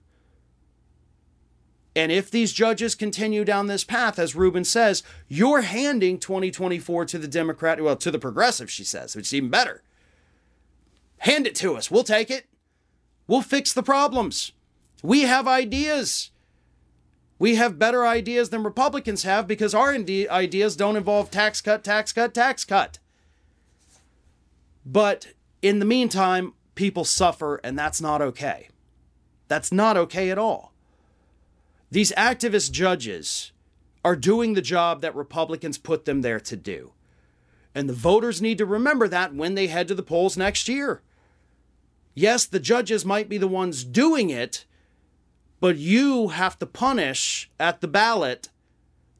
[1.95, 7.17] And if these judges continue down this path, as Rubin says, you're handing 2024 to
[7.17, 9.82] the Democrat, well, to the progressive, she says, which is even better.
[11.19, 11.89] Hand it to us.
[11.89, 12.45] We'll take it.
[13.28, 14.52] We'll fix the problems.
[15.04, 16.32] We have ideas.
[17.38, 22.12] We have better ideas than Republicans have because our ideas don't involve tax cut, tax
[22.12, 22.99] cut, tax cut.
[24.86, 25.28] But
[25.62, 28.69] in the meantime, people suffer, and that's not okay.
[29.47, 30.68] That's not okay at all.
[31.91, 33.52] These activist judges
[34.06, 36.93] are doing the job that Republicans put them there to do.
[37.73, 41.02] And the voters need to remember that when they head to the polls next year.
[42.13, 44.65] Yes, the judges might be the ones doing it,
[45.60, 48.49] but you have to punish at the ballot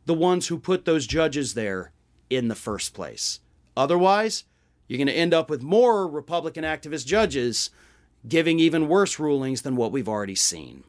[0.06, 1.92] the ones who put those judges there
[2.30, 3.40] in the first place.
[3.78, 4.44] Otherwise,
[4.88, 7.70] you're going to end up with more Republican activist judges
[8.28, 10.84] giving even worse rulings than what we've already seen.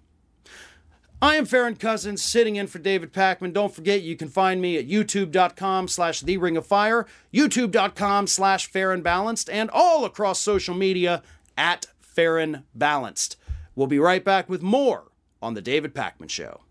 [1.23, 3.53] I am Farron Cousins, sitting in for David Pakman.
[3.53, 8.69] Don't forget, you can find me at youtube.com slash The Ring of Fire, youtube.com slash
[8.69, 11.23] Farron Balanced, and all across social media
[11.59, 13.37] at Farron Balanced.
[13.75, 16.63] We'll be right back with more on The David Pakman Show.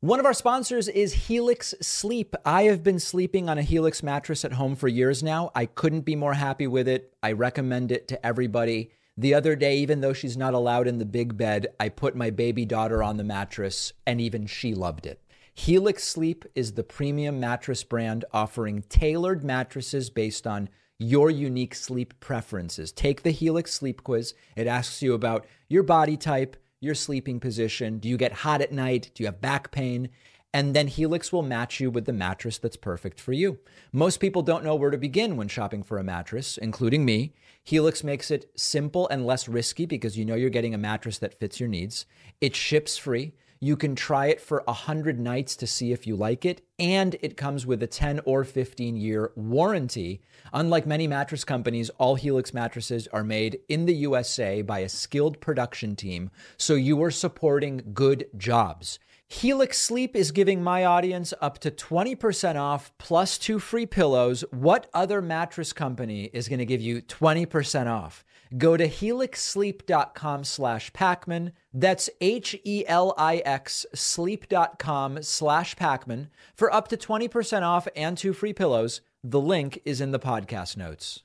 [0.00, 2.34] One of our sponsors is Helix Sleep.
[2.46, 5.50] I have been sleeping on a Helix mattress at home for years now.
[5.54, 7.12] I couldn't be more happy with it.
[7.22, 8.92] I recommend it to everybody.
[9.16, 12.30] The other day, even though she's not allowed in the big bed, I put my
[12.30, 15.20] baby daughter on the mattress and even she loved it.
[15.54, 22.18] Helix Sleep is the premium mattress brand offering tailored mattresses based on your unique sleep
[22.18, 22.90] preferences.
[22.90, 24.34] Take the Helix Sleep Quiz.
[24.56, 27.98] It asks you about your body type, your sleeping position.
[27.98, 29.12] Do you get hot at night?
[29.14, 30.10] Do you have back pain?
[30.52, 33.58] And then Helix will match you with the mattress that's perfect for you.
[33.92, 37.32] Most people don't know where to begin when shopping for a mattress, including me.
[37.66, 41.40] Helix makes it simple and less risky because you know you're getting a mattress that
[41.40, 42.04] fits your needs.
[42.38, 43.32] It ships free.
[43.58, 47.38] You can try it for 100 nights to see if you like it, and it
[47.38, 50.20] comes with a 10 or 15 year warranty.
[50.52, 55.40] Unlike many mattress companies, all Helix mattresses are made in the USA by a skilled
[55.40, 58.98] production team, so you are supporting good jobs.
[59.34, 64.44] Helix Sleep is giving my audience up to 20% off plus two free pillows.
[64.52, 68.24] What other mattress company is going to give you 20% off?
[68.56, 71.50] Go to helixsleep.com slash Pakman.
[71.72, 79.00] That's H-E-L-I-X sleep.com slash Pakman for up to 20% off and two free pillows.
[79.24, 81.24] The link is in the podcast notes.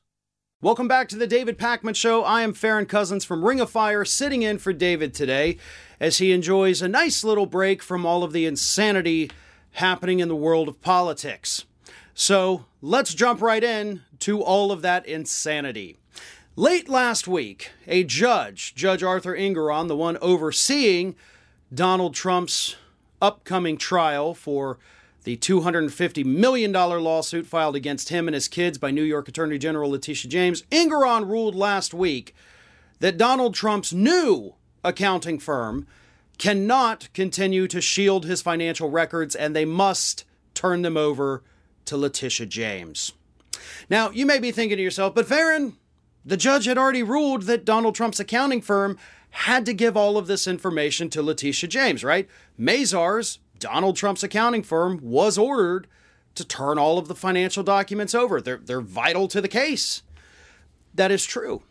[0.62, 2.26] Welcome back to the David Pakman Show.
[2.26, 5.56] I am Farron Cousins from Ring of Fire, sitting in for David today
[6.02, 9.32] as he enjoys a nice little break from all of the insanity
[9.76, 11.64] happening in the world of politics.
[12.14, 15.96] So let's jump right in to all of that insanity.
[16.58, 21.16] Late last week, a judge, Judge Arthur Engoron, the one overseeing
[21.74, 22.76] Donald Trump's
[23.22, 24.78] upcoming trial for
[25.30, 29.92] the $250 million lawsuit filed against him and his kids by New York Attorney General
[29.92, 32.34] Letitia James, Engoron ruled last week
[33.00, 35.86] that Donald Trump's new accounting firm
[36.40, 41.44] cannot continue to shield his financial records and they must turn them over
[41.86, 43.12] to Letitia James.
[43.88, 45.78] Now, you may be thinking to yourself, but Farron,
[46.26, 48.98] the judge had already ruled that Donald Trump's accounting firm
[49.30, 52.28] had to give all of this information to Letitia James, right?
[52.60, 55.88] Mazars Donald Trump's accounting firm was ordered
[56.36, 58.42] to turn all of the financial documents over.
[58.42, 60.04] They're, they're vital to the case.
[60.94, 61.64] That is true.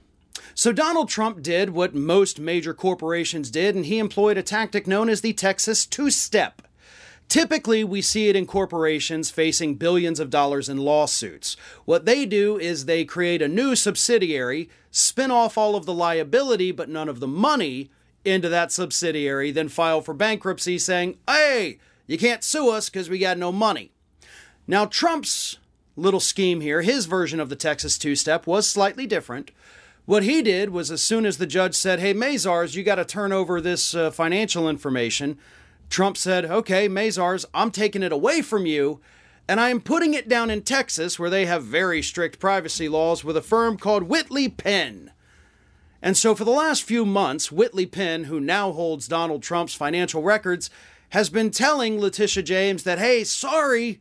[0.54, 5.08] So Donald Trump did what most major corporations did, and he employed a tactic known
[5.08, 6.62] as the Texas two step.
[7.28, 11.56] Typically, we see it in corporations facing billions of dollars in lawsuits.
[11.84, 16.72] What they do is they create a new subsidiary, spin off all of the liability
[16.72, 17.90] but none of the money,
[18.24, 21.78] into that subsidiary, then file for bankruptcy saying, hey,
[22.08, 23.92] you can't sue us because we got no money.
[24.66, 25.58] Now, Trump's
[25.94, 29.52] little scheme here, his version of the Texas two step, was slightly different.
[30.06, 33.04] What he did was, as soon as the judge said, hey, Mazars, you got to
[33.04, 35.38] turn over this uh, financial information,
[35.90, 39.00] Trump said, okay, Mazars, I'm taking it away from you,
[39.46, 43.22] and I am putting it down in Texas, where they have very strict privacy laws,
[43.22, 45.12] with a firm called Whitley Penn.
[46.00, 50.22] And so, for the last few months, Whitley Penn, who now holds Donald Trump's financial
[50.22, 50.70] records,
[51.10, 54.00] has been telling Letitia James that, hey, sorry,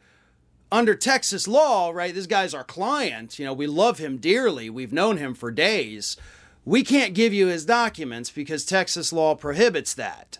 [0.71, 3.39] under Texas law, right, this guy's our client.
[3.39, 4.69] You know, we love him dearly.
[4.69, 6.17] We've known him for days.
[6.65, 10.39] We can't give you his documents because Texas law prohibits that.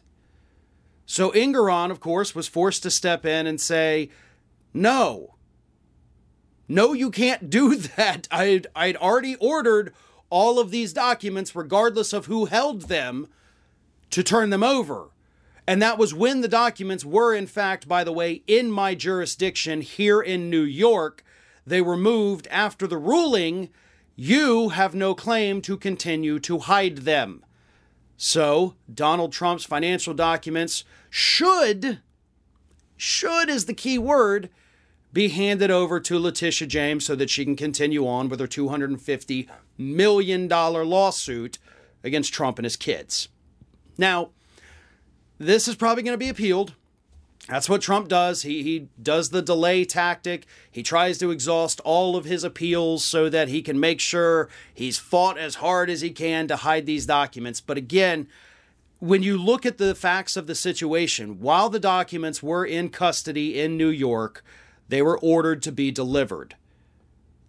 [1.06, 4.10] So Engoron, of course, was forced to step in and say,
[4.74, 5.36] no,
[6.68, 8.28] no, you can't do that.
[8.30, 9.94] I'd, I'd already ordered
[10.30, 13.30] all of these documents, regardless of who held them,
[14.10, 15.08] to turn them over.
[15.68, 19.82] And that was when the documents were, in fact, by the way, in my jurisdiction
[19.82, 21.26] here in New York.
[21.66, 23.70] They were moved after the ruling.
[24.16, 27.44] You have no claim to continue to hide them.
[28.16, 32.00] So, Donald Trump's financial documents should,
[32.96, 34.50] should is the key word,
[35.12, 39.48] be handed over to Letitia James so that she can continue on with her $250
[39.78, 41.60] million lawsuit
[42.04, 43.28] against Trump and his kids.
[43.98, 44.30] Now,
[45.38, 46.74] this is probably going to be appealed.
[47.48, 48.42] That's what Trump does.
[48.42, 50.46] He, he does the delay tactic.
[50.70, 54.98] He tries to exhaust all of his appeals so that he can make sure he's
[54.98, 57.62] fought as hard as he can to hide these documents.
[57.62, 58.28] But again,
[59.00, 63.60] when you look at the facts of the situation, while the documents were in custody
[63.60, 64.44] in New York,
[64.90, 66.56] they were ordered to be delivered.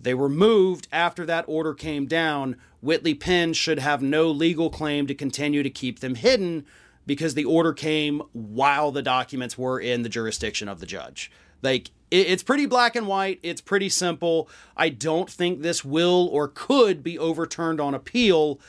[0.01, 2.57] They were moved after that order came down.
[2.81, 6.67] Whitley Penn should have no legal claim to continue to keep them hidden
[7.09, 11.33] because the order came while the documents were in the jurisdiction of the judge.
[11.63, 13.41] Like, it's pretty black and white.
[13.43, 14.49] It's pretty simple.
[14.77, 18.61] I don't think this will or could be overturned on appeal.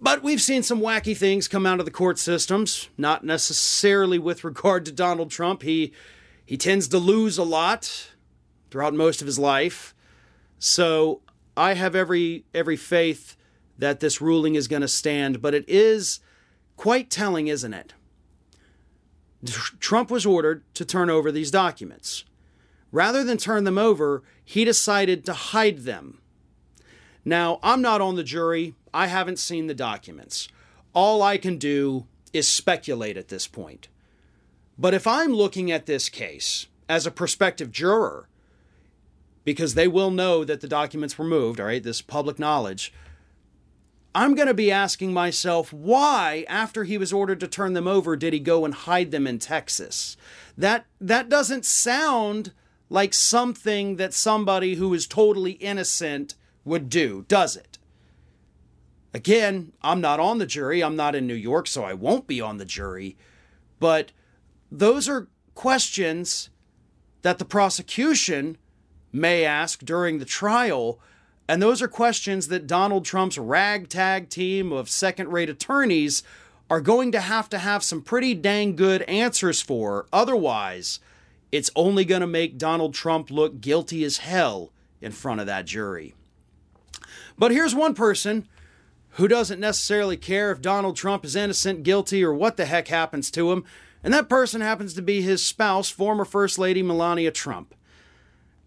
[0.00, 4.44] But we've seen some wacky things come out of the court systems, not necessarily with
[4.44, 5.62] regard to Donald Trump.
[5.62, 5.92] He
[6.46, 8.12] he tends to lose a lot
[8.70, 9.92] throughout most of his life.
[10.60, 11.20] So,
[11.56, 13.36] I have every every faith
[13.76, 16.20] that this ruling is going to stand, but it is
[16.76, 17.94] Quite telling, isn't it?
[19.78, 22.24] Trump was ordered to turn over these documents.
[22.90, 26.20] Rather than turn them over, he decided to hide them.
[27.24, 28.74] Now, I'm not on the jury.
[28.92, 30.48] I haven't seen the documents.
[30.92, 33.88] All I can do is speculate at this point.
[34.78, 38.28] But if I'm looking at this case as a prospective juror,
[39.44, 42.92] because they will know that the documents were moved, all right, this public knowledge,
[44.14, 48.14] I'm going to be asking myself why, after he was ordered to turn them over,
[48.14, 50.16] did he go and hide them in Texas?
[50.56, 52.52] That that doesn't sound
[52.88, 57.78] like something that somebody who is totally innocent would do, does it?
[59.12, 60.82] Again, I'm not on the jury.
[60.82, 63.16] I'm not in New York, so I won't be on the jury.
[63.80, 64.12] But
[64.70, 66.50] those are questions
[67.22, 68.58] that the prosecution
[69.12, 71.00] may ask during the trial
[71.48, 76.22] and those are questions that Donald Trump's ragtag team of second rate attorneys
[76.70, 80.06] are going to have to have some pretty dang good answers for.
[80.12, 81.00] Otherwise,
[81.52, 85.66] it's only going to make Donald Trump look guilty as hell in front of that
[85.66, 86.14] jury.
[87.38, 88.48] But here's one person
[89.10, 93.30] who doesn't necessarily care if Donald Trump is innocent, guilty, or what the heck happens
[93.32, 93.64] to him,
[94.02, 97.74] and that person happens to be his spouse, former First Lady Melania Trump.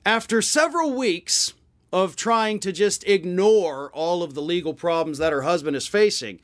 [0.05, 1.53] After several weeks
[1.91, 6.39] of trying to just ignore all of the legal problems that her husband is facing.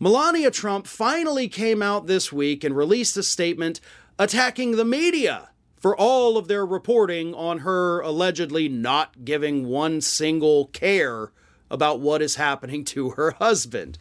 [0.00, 3.80] Melania Trump finally came out this week and released a statement
[4.18, 10.66] attacking the media for all of their reporting on her allegedly not giving one single
[10.66, 11.30] care
[11.70, 13.98] about what is happening to her husband.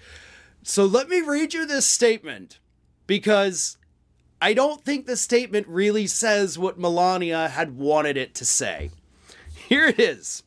[0.63, 2.59] So let me read you this statement
[3.05, 3.77] because
[4.41, 8.91] I don't think the statement really says what Melania had wanted it to say.
[9.67, 10.43] Here it is.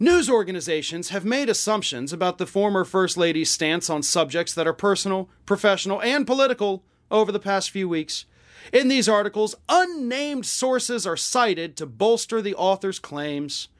[0.00, 4.72] News organizations have made assumptions about the former First Lady's stance on subjects that are
[4.72, 8.24] personal, professional, and political over the past few weeks.
[8.72, 13.70] In these articles, unnamed sources are cited to bolster the author's claims.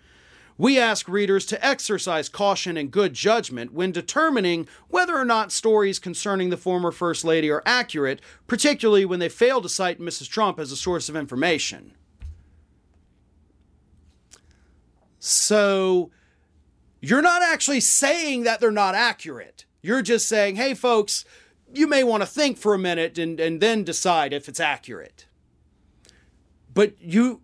[0.56, 6.00] We ask readers to exercise caution and good judgment when determining whether or not stories
[6.00, 10.28] concerning the former First Lady are accurate, particularly when they fail to cite Mrs.
[10.28, 11.92] Trump as a source of information.
[15.28, 16.10] So
[17.00, 19.66] you're not actually saying that they're not accurate.
[19.82, 21.24] You're just saying, hey, folks,
[21.72, 25.26] you may want to think for a minute and, and then decide if it's accurate.
[26.72, 27.42] But you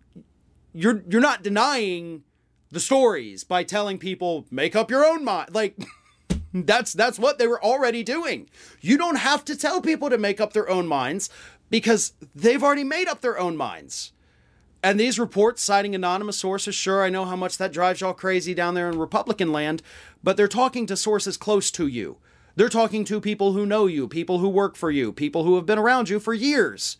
[0.73, 2.23] you're you're not denying
[2.71, 5.53] the stories by telling people make up your own mind.
[5.53, 5.77] Like
[6.53, 8.49] that's that's what they were already doing.
[8.81, 11.29] You don't have to tell people to make up their own minds
[11.69, 14.11] because they've already made up their own minds.
[14.85, 18.53] And these reports citing anonymous sources, sure, I know how much that drives y'all crazy
[18.53, 19.81] down there in Republican land,
[20.23, 22.17] but they're talking to sources close to you.
[22.55, 25.65] They're talking to people who know you, people who work for you, people who have
[25.65, 26.97] been around you for years.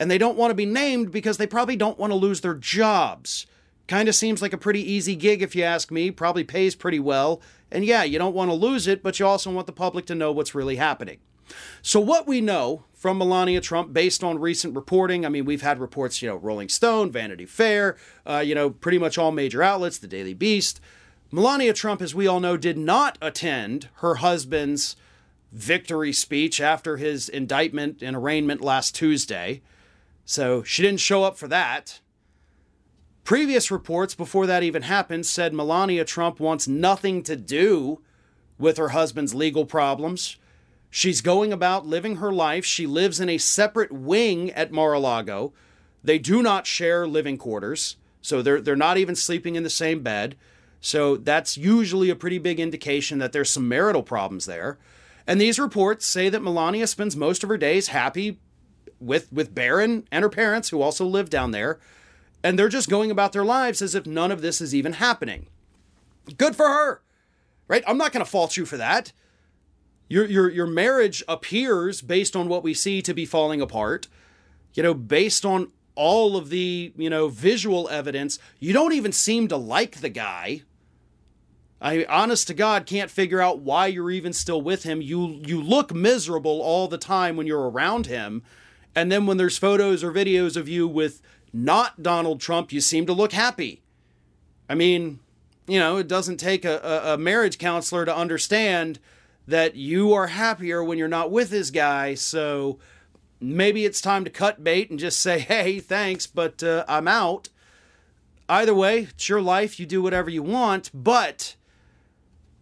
[0.00, 2.54] And they don't want to be named because they probably don't want to lose their
[2.56, 3.46] jobs.
[3.86, 6.98] Kind of seems like a pretty easy gig if you ask me, probably pays pretty
[6.98, 7.40] well.
[7.70, 10.14] And yeah, you don't want to lose it, but you also want the public to
[10.16, 11.18] know what's really happening.
[11.82, 15.78] So, what we know from Melania Trump, based on recent reporting, I mean, we've had
[15.78, 19.98] reports, you know, Rolling Stone, Vanity Fair, uh, you know, pretty much all major outlets,
[19.98, 20.80] the Daily Beast.
[21.30, 24.96] Melania Trump, as we all know, did not attend her husband's
[25.52, 29.60] victory speech after his indictment and arraignment last Tuesday.
[30.24, 32.00] So she didn't show up for that.
[33.22, 38.00] Previous reports before that even happened said Melania Trump wants nothing to do
[38.58, 40.38] with her husband's legal problems.
[40.96, 42.64] She's going about living her life.
[42.64, 45.52] She lives in a separate wing at Mar a Lago.
[46.04, 50.04] They do not share living quarters, so they're, they're not even sleeping in the same
[50.04, 50.36] bed.
[50.80, 54.78] So that's usually a pretty big indication that there's some marital problems there.
[55.26, 58.38] And these reports say that Melania spends most of her days happy
[59.00, 61.80] with with Barron and her parents who also live down there,
[62.44, 65.46] and they're just going about their lives as if none of this is even happening.
[66.36, 67.02] Good for her.
[67.66, 67.82] Right?
[67.84, 69.10] I'm not going to fault you for that.
[70.08, 74.06] Your, your, your marriage appears, based on what we see, to be falling apart.
[74.74, 79.48] You know, based on all of the, you know, visual evidence, you don't even seem
[79.48, 80.62] to like the guy.
[81.80, 85.02] I honest to God can't figure out why you're even still with him.
[85.02, 88.42] You you look miserable all the time when you're around him.
[88.94, 91.20] And then when there's photos or videos of you with
[91.52, 93.82] not Donald Trump, you seem to look happy.
[94.68, 95.20] I mean,
[95.66, 98.98] you know, it doesn't take a, a, marriage counselor to understand
[99.46, 102.14] that you are happier when you're not with this guy.
[102.14, 102.78] So
[103.40, 107.48] maybe it's time to cut bait and just say, hey, thanks, but uh, I'm out.
[108.48, 109.80] Either way, it's your life.
[109.80, 110.90] You do whatever you want.
[110.92, 111.56] But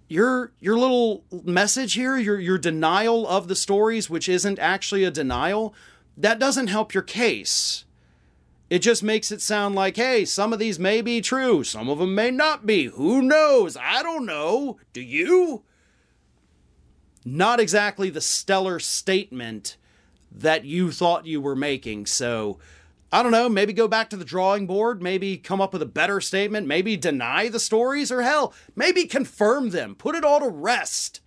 [0.08, 5.10] your your little message here, your your denial of the stories, which isn't actually a
[5.10, 5.74] denial,
[6.16, 7.84] that doesn't help your case.
[8.70, 11.98] It just makes it sound like, hey, some of these may be true, some of
[11.98, 12.84] them may not be.
[12.84, 13.76] Who knows?
[13.76, 14.78] I don't know.
[14.92, 15.62] Do you?
[17.24, 19.76] Not exactly the stellar statement
[20.30, 22.06] that you thought you were making.
[22.06, 22.58] So,
[23.12, 25.86] I don't know, maybe go back to the drawing board, maybe come up with a
[25.86, 30.48] better statement, maybe deny the stories, or hell, maybe confirm them, put it all to
[30.48, 31.20] rest.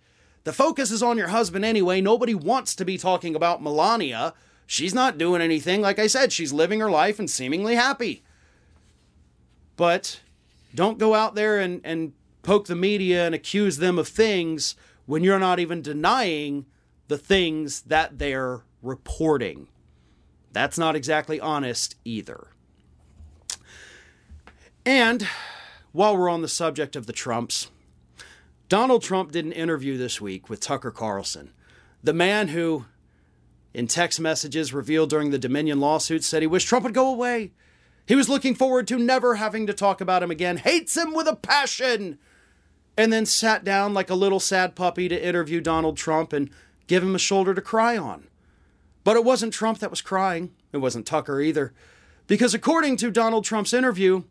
[0.44, 2.00] The focus is on your husband anyway.
[2.00, 4.34] Nobody wants to be talking about Melania.
[4.66, 5.80] She's not doing anything.
[5.80, 8.22] Like I said, she's living her life and seemingly happy.
[9.76, 10.20] But
[10.74, 14.74] don't go out there and, and poke the media and accuse them of things
[15.06, 16.66] when you're not even denying
[17.08, 19.68] the things that they're reporting.
[20.52, 22.48] That's not exactly honest either.
[24.84, 25.26] And
[25.92, 27.70] while we're on the subject of the Trumps,
[28.68, 31.52] Donald Trump did an interview this week with Tucker Carlson,
[32.02, 32.86] the man who,
[33.72, 37.52] in text messages revealed during the Dominion lawsuit, said he wished Trump would go away.
[38.06, 41.26] He was looking forward to never having to talk about him again, hates him with
[41.26, 42.18] a passion,
[42.96, 46.50] and then sat down like a little sad puppy to interview Donald Trump and
[46.86, 48.26] give him a shoulder to cry on.
[49.04, 50.52] But it wasn't Trump that was crying.
[50.72, 51.72] It wasn't Tucker either.
[52.26, 54.24] Because according to Donald Trump's interview,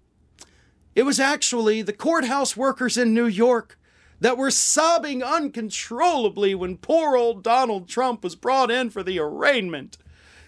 [0.95, 3.77] it was actually the courthouse workers in New York
[4.19, 9.97] that were sobbing uncontrollably when poor old Donald Trump was brought in for the arraignment.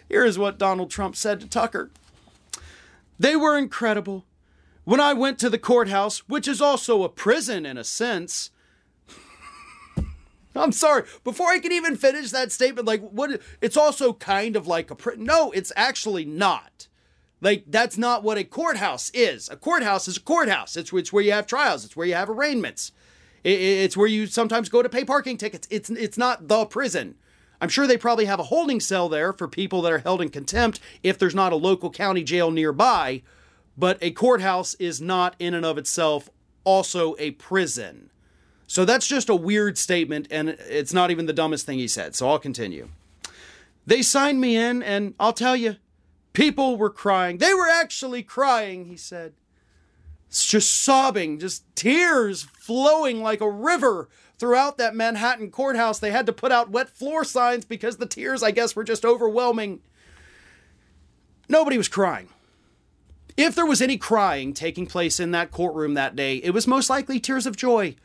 [0.09, 1.91] Here is what Donald Trump said to Tucker
[3.20, 4.26] They were incredible.
[4.88, 8.52] When I went to the courthouse, which is also a prison in a sense,
[10.56, 11.04] I'm sorry.
[11.26, 13.42] Before I can even finish that statement, like what?
[13.60, 15.26] It's also kind of like a prison.
[15.26, 16.88] No, it's actually not.
[17.42, 19.50] Like that's not what a courthouse is.
[19.50, 20.78] A courthouse is a courthouse.
[20.78, 21.84] It's, it's where you have trials.
[21.84, 22.94] It's where you have arraignments.
[23.44, 25.68] It, it's where you sometimes go to pay parking tickets.
[25.70, 27.16] It's it's not the prison.
[27.60, 30.30] I'm sure they probably have a holding cell there for people that are held in
[30.30, 33.22] contempt if there's not a local county jail nearby
[33.78, 36.30] but a courthouse is not in and of itself
[36.63, 38.09] also a prison.
[38.65, 42.15] So that's just a weird statement, and it's not even the dumbest thing he said.
[42.15, 42.89] So I'll continue.
[43.86, 45.78] They signed me in, and I'll tell you,
[46.34, 47.38] people were crying.
[47.38, 49.34] They were actually crying, he said.
[50.28, 55.99] It's just sobbing, just tears flowing like a river throughout that Manhattan courthouse.
[55.99, 59.05] They had to put out wet floor signs because the tears, I guess, were just
[59.05, 59.80] overwhelming.
[61.47, 62.28] Nobody was crying.
[63.38, 66.90] If there was any crying taking place in that courtroom that day, it was most
[66.90, 67.96] likely tears of joy.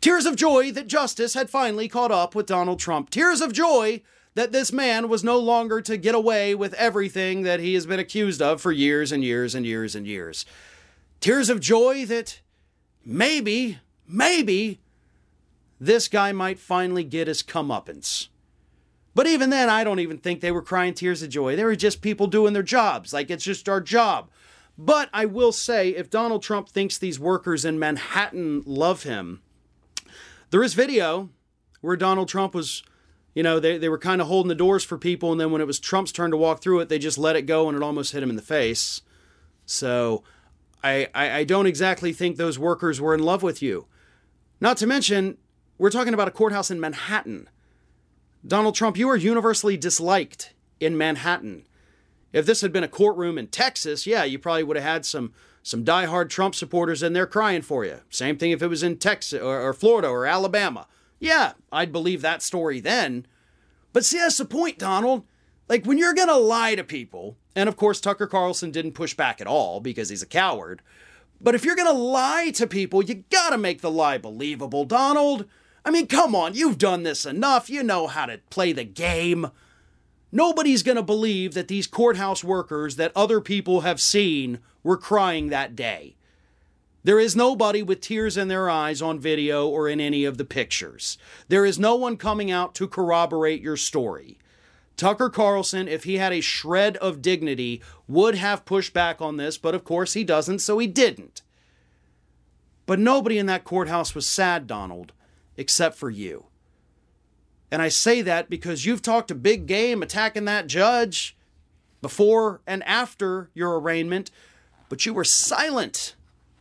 [0.00, 3.08] Tears of joy that justice had finally caught up with Donald Trump.
[3.08, 4.02] Tears of joy
[4.34, 8.00] that this man was no longer to get away with everything that he has been
[8.00, 10.44] accused of for years and years and years and years.
[11.20, 12.40] Tears of joy that
[13.04, 13.78] maybe,
[14.08, 14.80] maybe
[15.78, 18.26] this guy might finally get his comeuppance.
[19.14, 21.54] But even then, I don't even think they were crying tears of joy.
[21.54, 23.12] They were just people doing their jobs.
[23.12, 24.30] Like it's just our job.
[24.78, 29.42] But I will say, if Donald Trump thinks these workers in Manhattan love him,
[30.50, 31.30] there is video
[31.80, 32.82] where Donald Trump was
[33.34, 35.62] You know, they, they were kind of holding the doors for people, and then when
[35.62, 37.82] it was Trump's turn to walk through it, they just let it go and it
[37.82, 39.00] almost hit him in the face.
[39.64, 40.22] So
[40.84, 43.86] I, I, I don't exactly think those workers were in love with you.
[44.60, 45.38] Not to mention,
[45.78, 47.48] we're talking about a courthouse in Manhattan.
[48.46, 51.64] Donald Trump, you are universally disliked in Manhattan.
[52.32, 55.32] If this had been a courtroom in Texas, yeah, you probably would have had some
[55.62, 58.00] some diehard Trump supporters in there crying for you.
[58.10, 60.88] Same thing if it was in Texas or, or Florida or Alabama.
[61.20, 63.26] Yeah, I'd believe that story then.
[63.92, 65.24] But see, that's the point, Donald.
[65.68, 69.40] Like when you're gonna lie to people, and of course Tucker Carlson didn't push back
[69.40, 70.82] at all because he's a coward.
[71.40, 75.46] But if you're gonna lie to people, you gotta make the lie believable, Donald.
[75.84, 77.68] I mean, come on, you've done this enough.
[77.68, 79.50] You know how to play the game.
[80.34, 85.48] Nobody's going to believe that these courthouse workers that other people have seen were crying
[85.48, 86.16] that day.
[87.04, 90.44] There is nobody with tears in their eyes on video or in any of the
[90.44, 91.18] pictures.
[91.48, 94.38] There is no one coming out to corroborate your story.
[94.96, 99.58] Tucker Carlson, if he had a shred of dignity, would have pushed back on this,
[99.58, 101.42] but of course he doesn't, so he didn't.
[102.86, 105.12] But nobody in that courthouse was sad, Donald,
[105.56, 106.46] except for you.
[107.72, 111.34] And I say that because you've talked a big game attacking that judge
[112.02, 114.30] before and after your arraignment,
[114.90, 116.14] but you were silent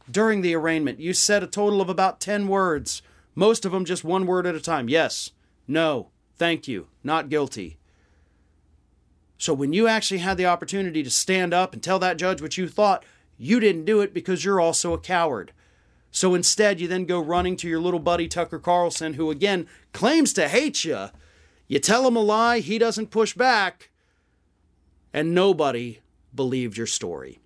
[0.10, 1.02] during the arraignment.
[1.02, 3.02] You said a total of about 10 words,
[3.36, 4.88] most of them just one word at a time.
[4.88, 5.32] Yes,
[5.68, 7.78] no, thank you, not guilty.
[9.38, 12.58] So when you actually had the opportunity to stand up and tell that judge what
[12.58, 13.04] you thought,
[13.38, 15.52] you didn't do it because you're also a coward.
[16.12, 20.34] So instead, you then go running to your little buddy Tucker Carlson, who again claims
[20.34, 21.08] to hate you.
[21.68, 23.90] You tell him a lie, he doesn't push back,
[25.14, 26.02] and nobody
[26.36, 27.40] believed your story.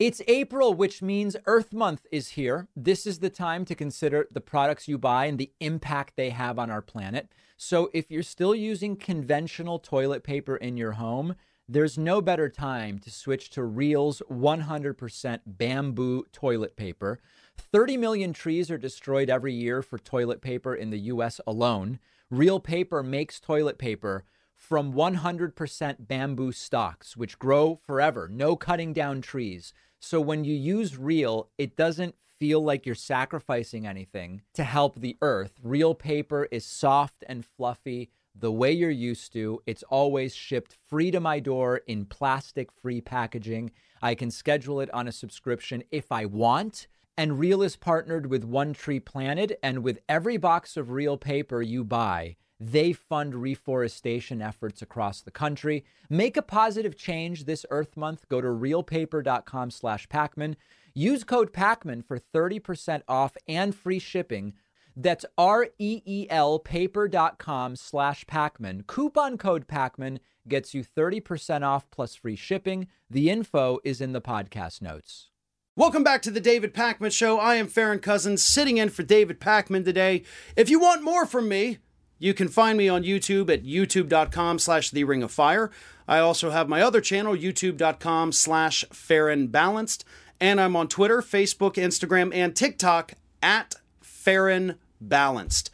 [0.00, 2.66] It's April, which means Earth Month is here.
[2.74, 6.58] This is the time to consider the products you buy and the impact they have
[6.58, 7.28] on our planet.
[7.56, 11.36] So, if you're still using conventional toilet paper in your home,
[11.68, 17.18] there's no better time to switch to Reel's 100% bamboo toilet paper.
[17.56, 21.98] 30 million trees are destroyed every year for toilet paper in the US alone.
[22.30, 29.20] Reel Paper makes toilet paper from 100% bamboo stalks, which grow forever, no cutting down
[29.20, 29.72] trees.
[30.00, 35.16] So when you use Reel, it doesn't feel like you're sacrificing anything to help the
[35.22, 35.52] earth.
[35.62, 39.62] Reel paper is soft and fluffy the way you're used to.
[39.66, 43.70] It's always shipped free to my door in plastic free packaging.
[44.02, 46.86] I can schedule it on a subscription if I want.
[47.16, 51.62] And Reel is partnered with One Tree Planted, and with every box of Reel paper
[51.62, 55.84] you buy, they fund reforestation efforts across the country.
[56.10, 58.28] Make a positive change this Earth Month.
[58.28, 60.56] Go to reelpaper.com slash Pakman.
[60.92, 64.54] Use code Pakman for 30% off and free shipping
[64.96, 68.86] that's R-E-E-L paper.com slash Pakman.
[68.86, 70.18] Coupon code Pakman
[70.48, 72.86] gets you 30% off plus free shipping.
[73.10, 75.30] The info is in the podcast notes.
[75.76, 77.40] Welcome back to the David Pakman Show.
[77.40, 80.22] I am Farron Cousins, sitting in for David Pakman today.
[80.56, 81.78] If you want more from me,
[82.18, 85.72] you can find me on YouTube at youtube.com slash the ring of fire.
[86.06, 90.04] I also have my other channel, youtube.com slash Farron Balanced.
[90.40, 94.76] And I'm on Twitter, Facebook, Instagram, and TikTok at Farron
[95.08, 95.70] balanced.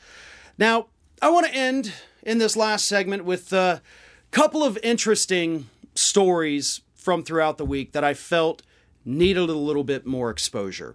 [0.59, 0.87] Now,
[1.23, 3.83] I want to end in this last segment with a
[4.31, 8.63] couple of interesting stories from throughout the week that I felt
[9.05, 10.95] needed a little bit more exposure.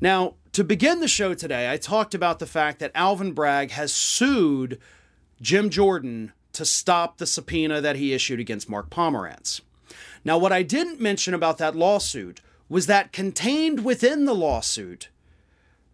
[0.00, 3.92] Now, to begin the show today, I talked about the fact that Alvin Bragg has
[3.92, 4.78] sued
[5.40, 9.60] Jim Jordan to stop the subpoena that he issued against Mark Pomerantz.
[10.24, 15.08] Now, what I didn't mention about that lawsuit was that contained within the lawsuit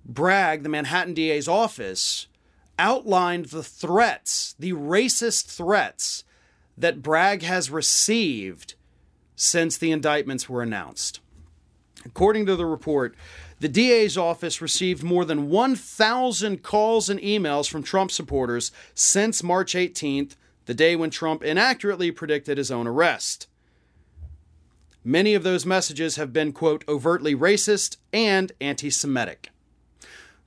[0.04, 2.26] Bragg, the Manhattan DA's office,
[2.78, 6.24] outlined the threats, the racist threats
[6.76, 8.74] that Bragg has received
[9.36, 11.20] since the indictments were announced.
[12.04, 13.14] According to the report,
[13.60, 19.74] the DA's office received more than 1,000 calls and emails from Trump supporters since March
[19.74, 20.34] 18th,
[20.66, 23.46] the day when Trump inaccurately predicted his own arrest.
[25.04, 29.50] Many of those messages have been, quote, overtly racist and anti Semitic.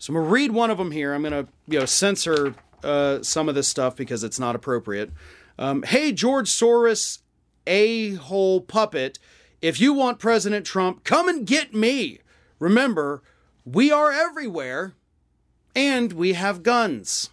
[0.05, 1.15] So I'm gonna read one of them here.
[1.15, 2.53] I'm gonna you know censor
[2.83, 5.09] uh, some of this stuff because it's not appropriate.
[5.57, 7.21] Um, hey George Soros,
[7.65, 9.17] a hole puppet.
[9.63, 12.19] If you want President Trump, come and get me.
[12.59, 13.23] Remember,
[13.65, 14.93] we are everywhere,
[15.75, 17.31] and we have guns.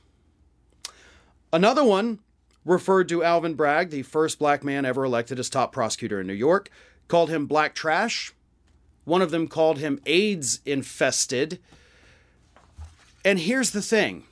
[1.53, 2.21] Another one
[2.65, 6.33] referred to Alvin Bragg, the first black man ever elected as top prosecutor in New
[6.33, 6.71] York,
[7.07, 8.33] called him black trash.
[9.05, 11.59] One of them called him AIDS infested.
[13.25, 14.25] And here's the thing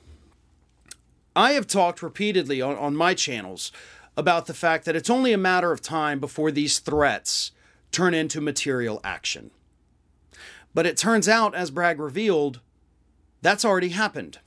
[1.35, 3.71] I have talked repeatedly on, on my channels
[4.17, 7.51] about the fact that it's only a matter of time before these threats
[7.91, 9.51] turn into material action.
[10.73, 12.59] But it turns out, as Bragg revealed,
[13.41, 14.39] that's already happened.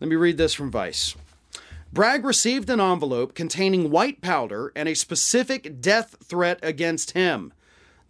[0.00, 1.14] Let me read this from Vice.
[1.92, 7.52] Bragg received an envelope containing white powder and a specific death threat against him.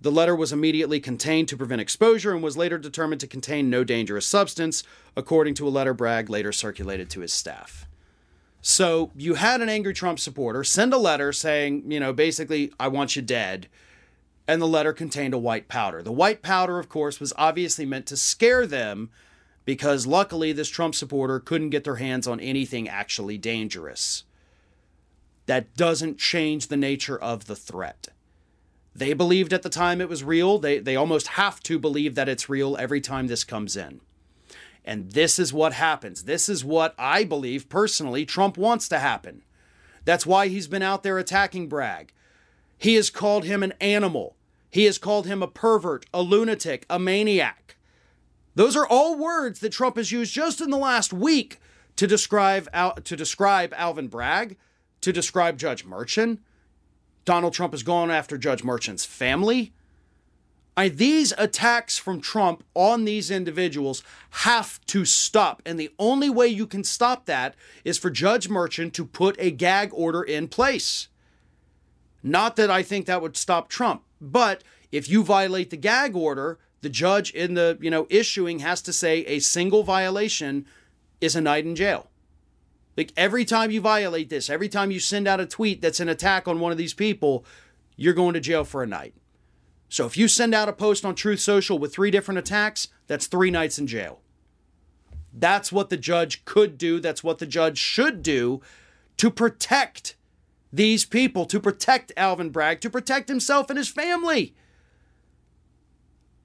[0.03, 3.84] The letter was immediately contained to prevent exposure and was later determined to contain no
[3.84, 4.82] dangerous substance,
[5.14, 7.86] according to a letter Bragg later circulated to his staff.
[8.61, 12.88] So you had an angry Trump supporter send a letter saying, you know, basically, I
[12.88, 13.68] want you dead.
[14.48, 16.03] And the letter contained a white powder.
[16.03, 19.09] The white powder, of course, was obviously meant to scare them
[19.64, 24.24] because luckily this Trump supporter couldn't get their hands on anything actually dangerous.
[25.46, 28.09] That doesn't change the nature of the threat.
[28.95, 30.59] They believed at the time it was real.
[30.59, 34.01] They, they almost have to believe that it's real every time this comes in.
[34.84, 36.24] And this is what happens.
[36.24, 39.43] This is what I believe personally Trump wants to happen.
[40.05, 42.12] That's why he's been out there attacking Bragg.
[42.76, 44.36] He has called him an animal.
[44.68, 47.76] He has called him a pervert, a lunatic, a maniac.
[48.55, 51.59] Those are all words that Trump has used just in the last week
[51.97, 52.68] to describe
[53.05, 54.57] to describe Alvin Bragg,
[55.01, 56.38] to describe Judge Merchan.
[57.25, 59.73] Donald Trump has gone after Judge Merchan's family.
[60.77, 65.61] I, these attacks from Trump on these individuals have to stop.
[65.66, 67.55] And the only way you can stop that
[67.85, 71.09] is for Judge Merchan to put a gag order in place.
[72.23, 76.59] Not that I think that would stop Trump, but if you violate the gag order,
[76.81, 80.66] the judge in the, you know, issuing has to say a single violation
[81.20, 82.09] is a night in jail.
[82.97, 86.09] Like every time you violate this, every time you send out a tweet that's an
[86.09, 87.45] attack on one of these people,
[87.97, 89.14] you're going to jail for a night.
[89.88, 93.26] So if you send out a post on Truth Social with three different attacks, that's
[93.26, 94.20] three nights in jail.
[95.32, 97.01] That's what the judge could do.
[97.01, 98.61] That's what the judge should do
[99.18, 100.16] to protect
[100.72, 104.55] these people, to protect Alvin Bragg, to protect himself and his family.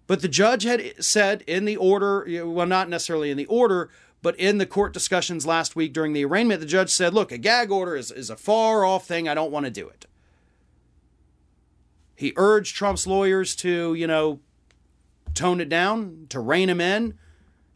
[0.05, 3.89] But the judge had said in the order, well, not necessarily in the order,
[4.22, 7.38] but in the court discussions last week during the arraignment, the judge said, look, a
[7.38, 9.28] gag order is, is a far off thing.
[9.28, 10.05] I don't want to do it.
[12.15, 14.39] He urged Trump's lawyers to, you know,
[15.36, 17.18] tone it down, to rein him in.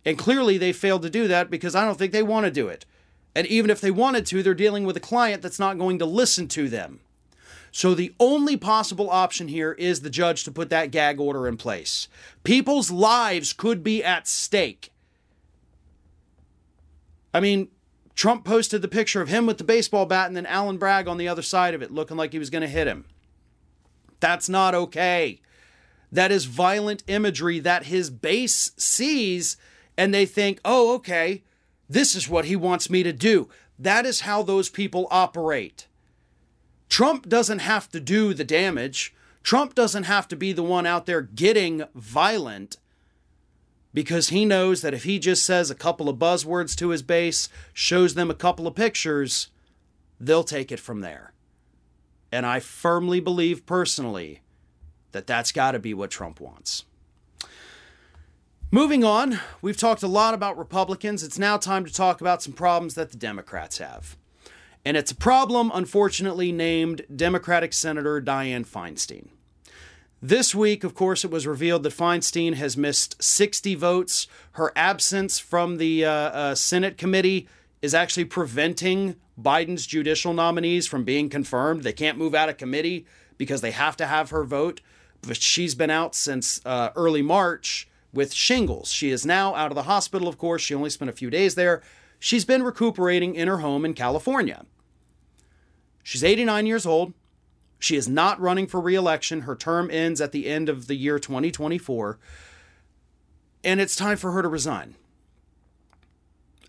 [0.03, 2.67] And clearly they failed to do that because I don't think they want to do
[2.67, 2.85] it.
[3.35, 6.05] And even if they wanted to, they're dealing with a client that's not going to
[6.05, 7.01] listen to them.
[7.71, 11.55] So the only possible option here is the judge to put that gag order in
[11.55, 12.07] place.
[12.43, 14.90] People's lives could be at stake.
[17.33, 17.69] I mean,
[18.15, 21.17] Trump posted the picture of him with the baseball bat and then Alvin Bragg on
[21.17, 23.05] the other side of it, looking like he was going to hit him.
[24.19, 25.41] That's not okay.
[26.11, 29.57] That is violent imagery that his base sees
[29.97, 31.43] and they think, oh, okay,
[31.89, 33.49] this is what he wants me to do.
[33.79, 35.87] That is how those people operate.
[36.89, 39.13] Trump doesn't have to do the damage.
[39.43, 42.77] Trump doesn't have to be the one out there getting violent
[43.93, 47.49] because he knows that if he just says a couple of buzzwords to his base,
[47.73, 49.49] shows them a couple of pictures,
[50.19, 51.33] they'll take it from there.
[52.31, 54.41] And I firmly believe personally
[55.11, 56.85] that that's got to be what Trump wants.
[58.73, 61.23] Moving on, we've talked a lot about Republicans.
[61.23, 64.15] It's now time to talk about some problems that the Democrats have.
[64.85, 69.27] And it's a problem, unfortunately, named Democratic Senator Dianne Feinstein.
[70.23, 74.27] This week, of course, it was revealed that Feinstein has missed 60 votes.
[74.51, 77.47] Her absence from the uh, uh, Senate committee
[77.81, 81.81] is actually preventing Biden's judicial nominees from being confirmed.
[81.81, 83.07] They can't move out of committee
[83.39, 84.81] because they have to have her vote.
[85.23, 88.91] But she's been out since uh, early March with shingles.
[88.91, 90.61] She is now out of the hospital, of course.
[90.61, 91.81] She only spent a few days there.
[92.19, 94.67] She's been recuperating in her home in California.
[96.03, 97.13] She's 89 years old.
[97.81, 99.41] She is not running for reelection.
[99.41, 102.17] Her term ends at the end of the year 2024.
[103.63, 104.95] And it's time for her to resign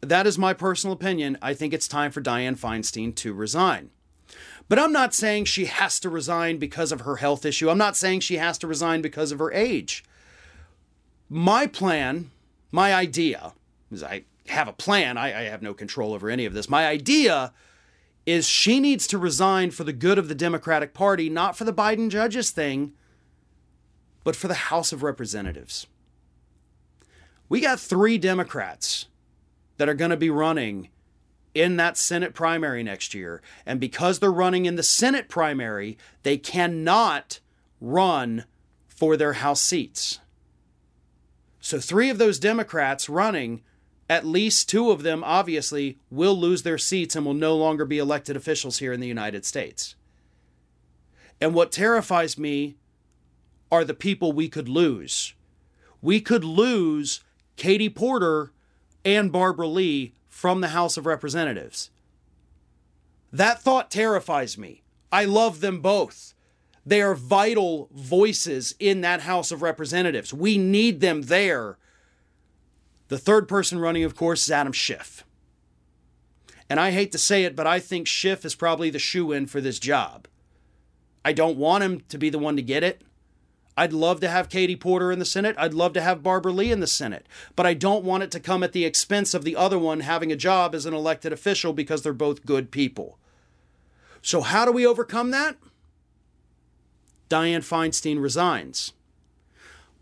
[0.02, 1.38] that is my personal opinion.
[1.40, 3.90] I think it's time for Dianne Feinstein to resign.
[4.68, 7.70] But I'm not saying she has to resign because of her health issue.
[7.70, 10.04] I'm not saying she has to resign because of her age.
[11.28, 12.30] My plan,
[12.70, 13.52] my idea,
[13.90, 16.68] is I have a plan, I, I have no control over any of this.
[16.68, 17.52] My idea
[18.24, 21.72] is she needs to resign for the good of the Democratic Party, not for the
[21.72, 22.92] Biden judges thing,
[24.24, 25.86] but for the House of Representatives.
[27.48, 29.06] We got three Democrats
[29.76, 30.88] that are going to be running
[31.54, 33.42] in that Senate primary next year.
[33.66, 37.40] And because they're running in the Senate primary, they cannot
[37.80, 38.44] run
[38.88, 40.20] for their House seats.
[41.60, 43.62] So, three of those Democrats running
[44.12, 47.96] at least two of them obviously will lose their seats and will no longer be
[47.96, 49.94] elected officials here in the United States.
[51.40, 52.76] And what terrifies me
[53.70, 55.32] are the people we could lose.
[56.02, 57.24] We could lose
[57.56, 58.52] Katie Porter
[59.02, 61.88] and Barbara Lee from the House of Representatives.
[63.32, 64.82] That thought terrifies me.
[65.10, 66.34] I love them both.
[66.84, 70.34] They are vital voices in that House of Representatives.
[70.34, 71.78] We need them there.
[73.12, 75.22] The third person running, of course, is Adam Schiff.
[76.70, 79.44] And I hate to say it, but I think Schiff is probably the shoe in
[79.44, 80.26] for this job.
[81.22, 83.02] I don't want him to be the one to get it.
[83.76, 85.54] I'd love to have Katie Porter in the Senate.
[85.58, 87.26] I'd love to have Barbara Lee in the Senate.
[87.54, 90.32] But I don't want it to come at the expense of the other one having
[90.32, 93.18] a job as an elected official because they're both good people.
[94.22, 95.58] So, how do we overcome that?
[97.28, 98.94] Dianne Feinstein resigns.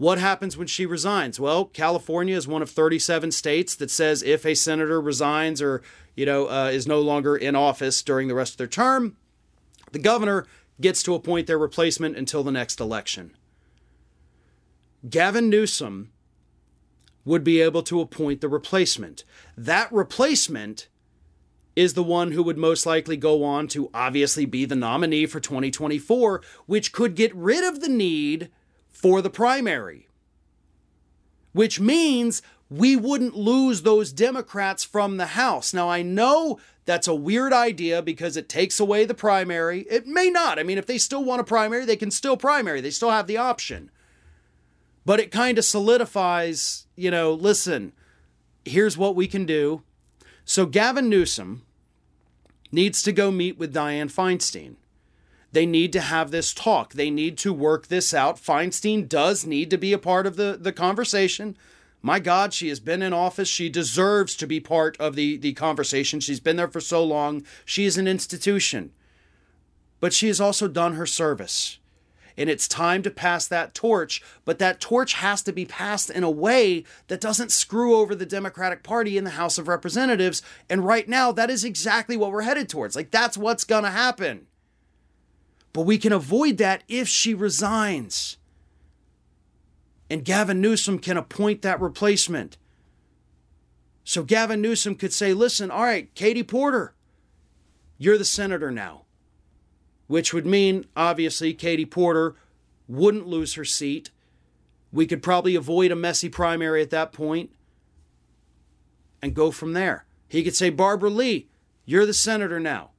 [0.00, 1.38] What happens when she resigns?
[1.38, 5.82] Well, California is one of 37 states that says if a senator resigns or,
[6.16, 9.18] you know, uh, is no longer in office during the rest of their term,
[9.92, 10.46] the governor
[10.80, 13.36] gets to appoint their replacement until the next election.
[15.06, 16.12] Gavin Newsom
[17.26, 19.24] would be able to appoint the replacement.
[19.54, 20.88] That replacement
[21.76, 25.40] is the one who would most likely go on to obviously be the nominee for
[25.40, 28.48] 2024, which could get rid of the need
[28.90, 30.08] for the primary.
[31.52, 35.74] Which means we wouldn't lose those Democrats from the House.
[35.74, 39.80] Now, I know that's a weird idea because it takes away the primary.
[39.90, 40.58] It may not.
[40.58, 43.26] I mean, if they still want a primary, they can still primary, they still have
[43.26, 43.90] the option.
[45.04, 47.92] But it kind of solidifies, you know, listen,
[48.64, 49.82] here's what we can do.
[50.44, 51.62] So Gavin Newsom
[52.70, 54.76] needs to go meet with Dianne Feinstein.
[55.52, 56.92] They need to have this talk.
[56.92, 58.36] They need to work this out.
[58.36, 61.56] Feinstein does need to be a part of the, the conversation.
[62.02, 63.48] My God, she has been in office.
[63.48, 66.20] She deserves to be part of the, the conversation.
[66.20, 67.44] She's been there for so long.
[67.64, 68.92] She is an institution.
[69.98, 71.80] But she has also done her service
[72.40, 74.22] and it's time to pass that torch.
[74.46, 78.24] But that torch has to be passed in a way that doesn't screw over the
[78.24, 80.40] Democratic Party in the House of Representatives.
[80.70, 82.96] And right now, that is exactly what we're headed towards.
[82.96, 84.46] Like, that's what's going to happen.
[85.72, 88.36] But we can avoid that if she resigns.
[90.08, 92.56] And Gavin Newsom can appoint that replacement.
[94.02, 96.94] So Gavin Newsom could say, listen, all right, Katie Porter,
[97.98, 99.02] you're the senator now
[100.10, 102.34] which would mean, obviously, Katie Porter
[102.88, 104.10] wouldn't lose her seat.
[104.90, 107.52] We could probably avoid a messy primary at that point
[109.22, 110.06] and go from there.
[110.26, 111.48] He could say, Barbara Lee,
[111.84, 112.89] you're the senator now.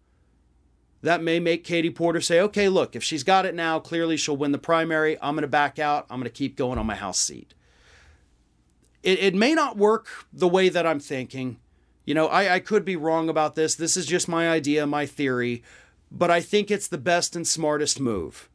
[1.01, 4.37] That may make Katie Porter say, okay, look, if she's got it now, clearly she'll
[4.37, 5.17] win the primary.
[5.21, 6.05] I'm going to back out.
[6.09, 7.53] I'm going to keep going on my House seat.
[9.01, 11.57] It, it may not work the way that I'm thinking.
[12.05, 13.73] You know, I, I could be wrong about this.
[13.73, 15.63] This is just my idea, my theory
[16.11, 18.49] but I think it's the best and smartest move.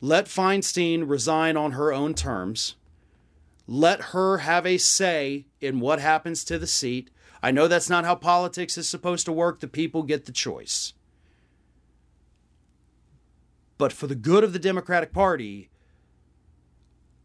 [0.00, 2.76] Let Feinstein resign on her own terms.
[3.66, 7.10] Let her have a say in what happens to the seat.
[7.42, 9.60] I know that's not how politics is supposed to work.
[9.60, 10.92] The people get the choice.
[13.80, 15.70] But for the good of the Democratic Party,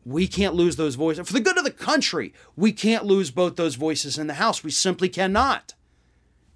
[0.05, 1.27] we can't lose those voices.
[1.27, 4.63] For the good of the country, we can't lose both those voices in the House.
[4.63, 5.73] We simply cannot.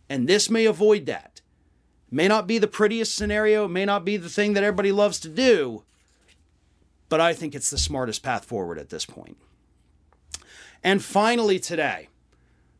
[0.10, 1.42] And this may avoid that.
[2.10, 5.28] May not be the prettiest scenario, may not be the thing that everybody loves to
[5.28, 5.84] do,
[7.10, 9.36] but I think it's the smartest path forward at this point.
[10.82, 12.08] And finally, today,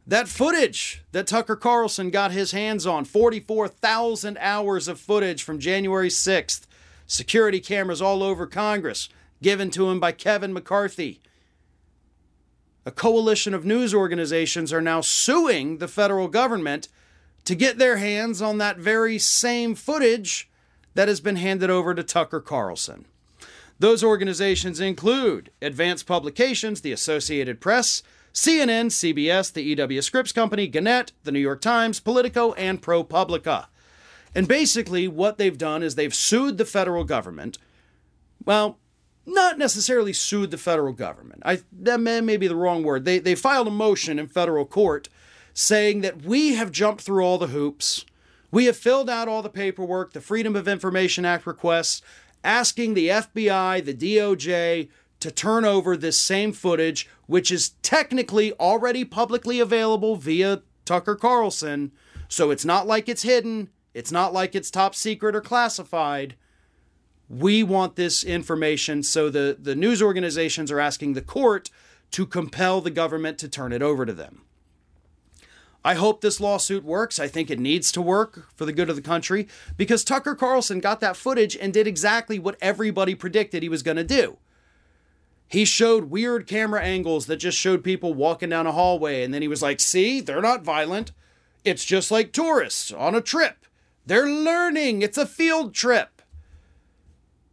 [0.08, 6.08] that footage that Tucker Carlson got his hands on 44,000 hours of footage from January
[6.08, 6.66] 6th,
[7.10, 9.10] security cameras all over Congress,
[9.42, 11.20] given to him by Kevin McCarthy.
[12.86, 16.88] A coalition of news organizations are now suing the federal government
[17.46, 20.50] to get their hands on that very same footage
[20.94, 23.06] that has been handed over to Tucker Carlson.
[23.80, 28.04] Those organizations include Advanced Publications, the Associated Press,
[28.34, 33.68] CNN, CBS, the EW Scripps Company, Gannett, the New York Times, Politico, and ProPublica.
[34.36, 37.58] And basically, what they've done is they've sued the federal government.
[38.46, 38.78] Well,
[39.26, 41.42] not necessarily sued the federal government.
[41.46, 43.06] I that may, may be the wrong word.
[43.06, 45.10] They they filed a motion in federal court
[45.54, 48.06] saying that we have jumped through all the hoops.
[48.52, 52.02] We have filled out all the paperwork, the Freedom of Information Act requests,
[52.44, 59.04] asking the FBI, the DOJ to turn over this same footage, which is technically already
[59.04, 61.92] publicly available via Tucker Carlson.
[62.28, 66.36] So it's not like it's hidden, it's not like it's top secret or classified.
[67.28, 71.70] We want this information, so the, the news organizations are asking the court
[72.12, 74.42] to compel the government to turn it over to them.
[75.84, 77.20] I hope this lawsuit works.
[77.20, 80.80] I think it needs to work for the good of the country because Tucker Carlson
[80.80, 84.38] got that footage and did exactly what everybody predicted he was going to do.
[85.48, 89.42] He showed weird camera angles that just showed people walking down a hallway, and then
[89.42, 91.12] he was like, See, they're not violent.
[91.64, 93.66] It's just like tourists on a trip.
[94.10, 95.04] They're learning.
[95.04, 96.24] It's a field trip.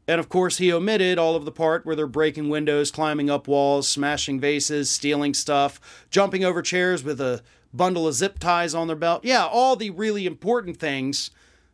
[0.09, 3.47] And of course, he omitted all of the part where they're breaking windows, climbing up
[3.47, 7.43] walls, smashing vases, stealing stuff, jumping over chairs with a
[7.75, 9.23] bundle of zip ties on their belt.
[9.23, 11.31] Yeah, all the really important things.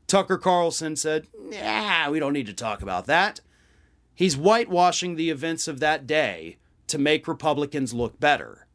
[0.08, 3.40] Tucker Carlson said, Yeah, we don't need to talk about that.
[4.16, 6.56] He's whitewashing the events of that day
[6.88, 8.66] to make Republicans look better.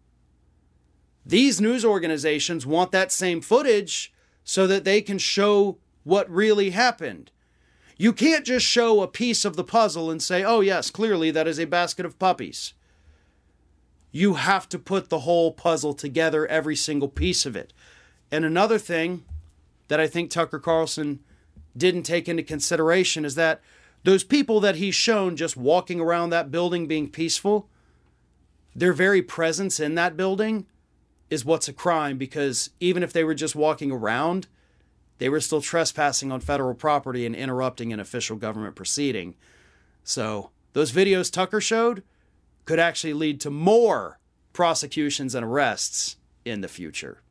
[1.26, 4.14] These news organizations want that same footage
[4.46, 7.32] so that they can show what really happened.
[7.98, 11.48] You can't just show a piece of the puzzle and say, oh, yes, clearly that
[11.48, 12.74] is a basket of puppies.
[14.14, 17.74] You have to put the whole puzzle together, every single piece of it.
[18.32, 19.26] And another thing
[19.90, 21.20] that I think Tucker Carlson
[21.76, 23.62] didn't take into consideration is that
[24.06, 27.68] those people that he's shown just walking around that building being peaceful,
[28.74, 30.68] their very presence in that building
[31.30, 34.48] is what's a crime because even if they were just walking around,
[35.18, 39.36] they were still trespassing on federal property and interrupting an official government proceeding.
[40.04, 42.04] So, those videos Tucker showed
[42.66, 44.20] could actually lead to more
[44.54, 47.22] prosecutions and arrests in the future.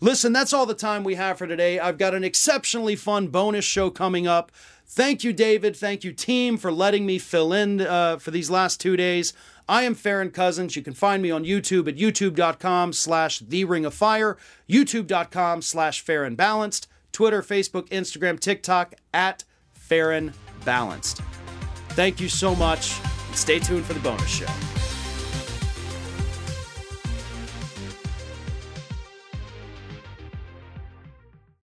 [0.00, 1.78] Listen, that's all the time we have for today.
[1.78, 4.52] I've got an exceptionally fun bonus show coming up.
[4.86, 5.76] Thank you, David.
[5.76, 9.32] Thank you, team, for letting me fill in uh, for these last two days.
[9.68, 10.76] I am Farron Cousins.
[10.76, 14.36] You can find me on YouTube at youtube.com slash The Ring of Fire,
[14.68, 20.32] youtube.com slash Farron Balanced, Twitter, Facebook, Instagram, TikTok at Farron
[20.64, 21.20] Balanced.
[21.90, 22.98] Thank you so much.
[23.28, 24.46] And stay tuned for the bonus show.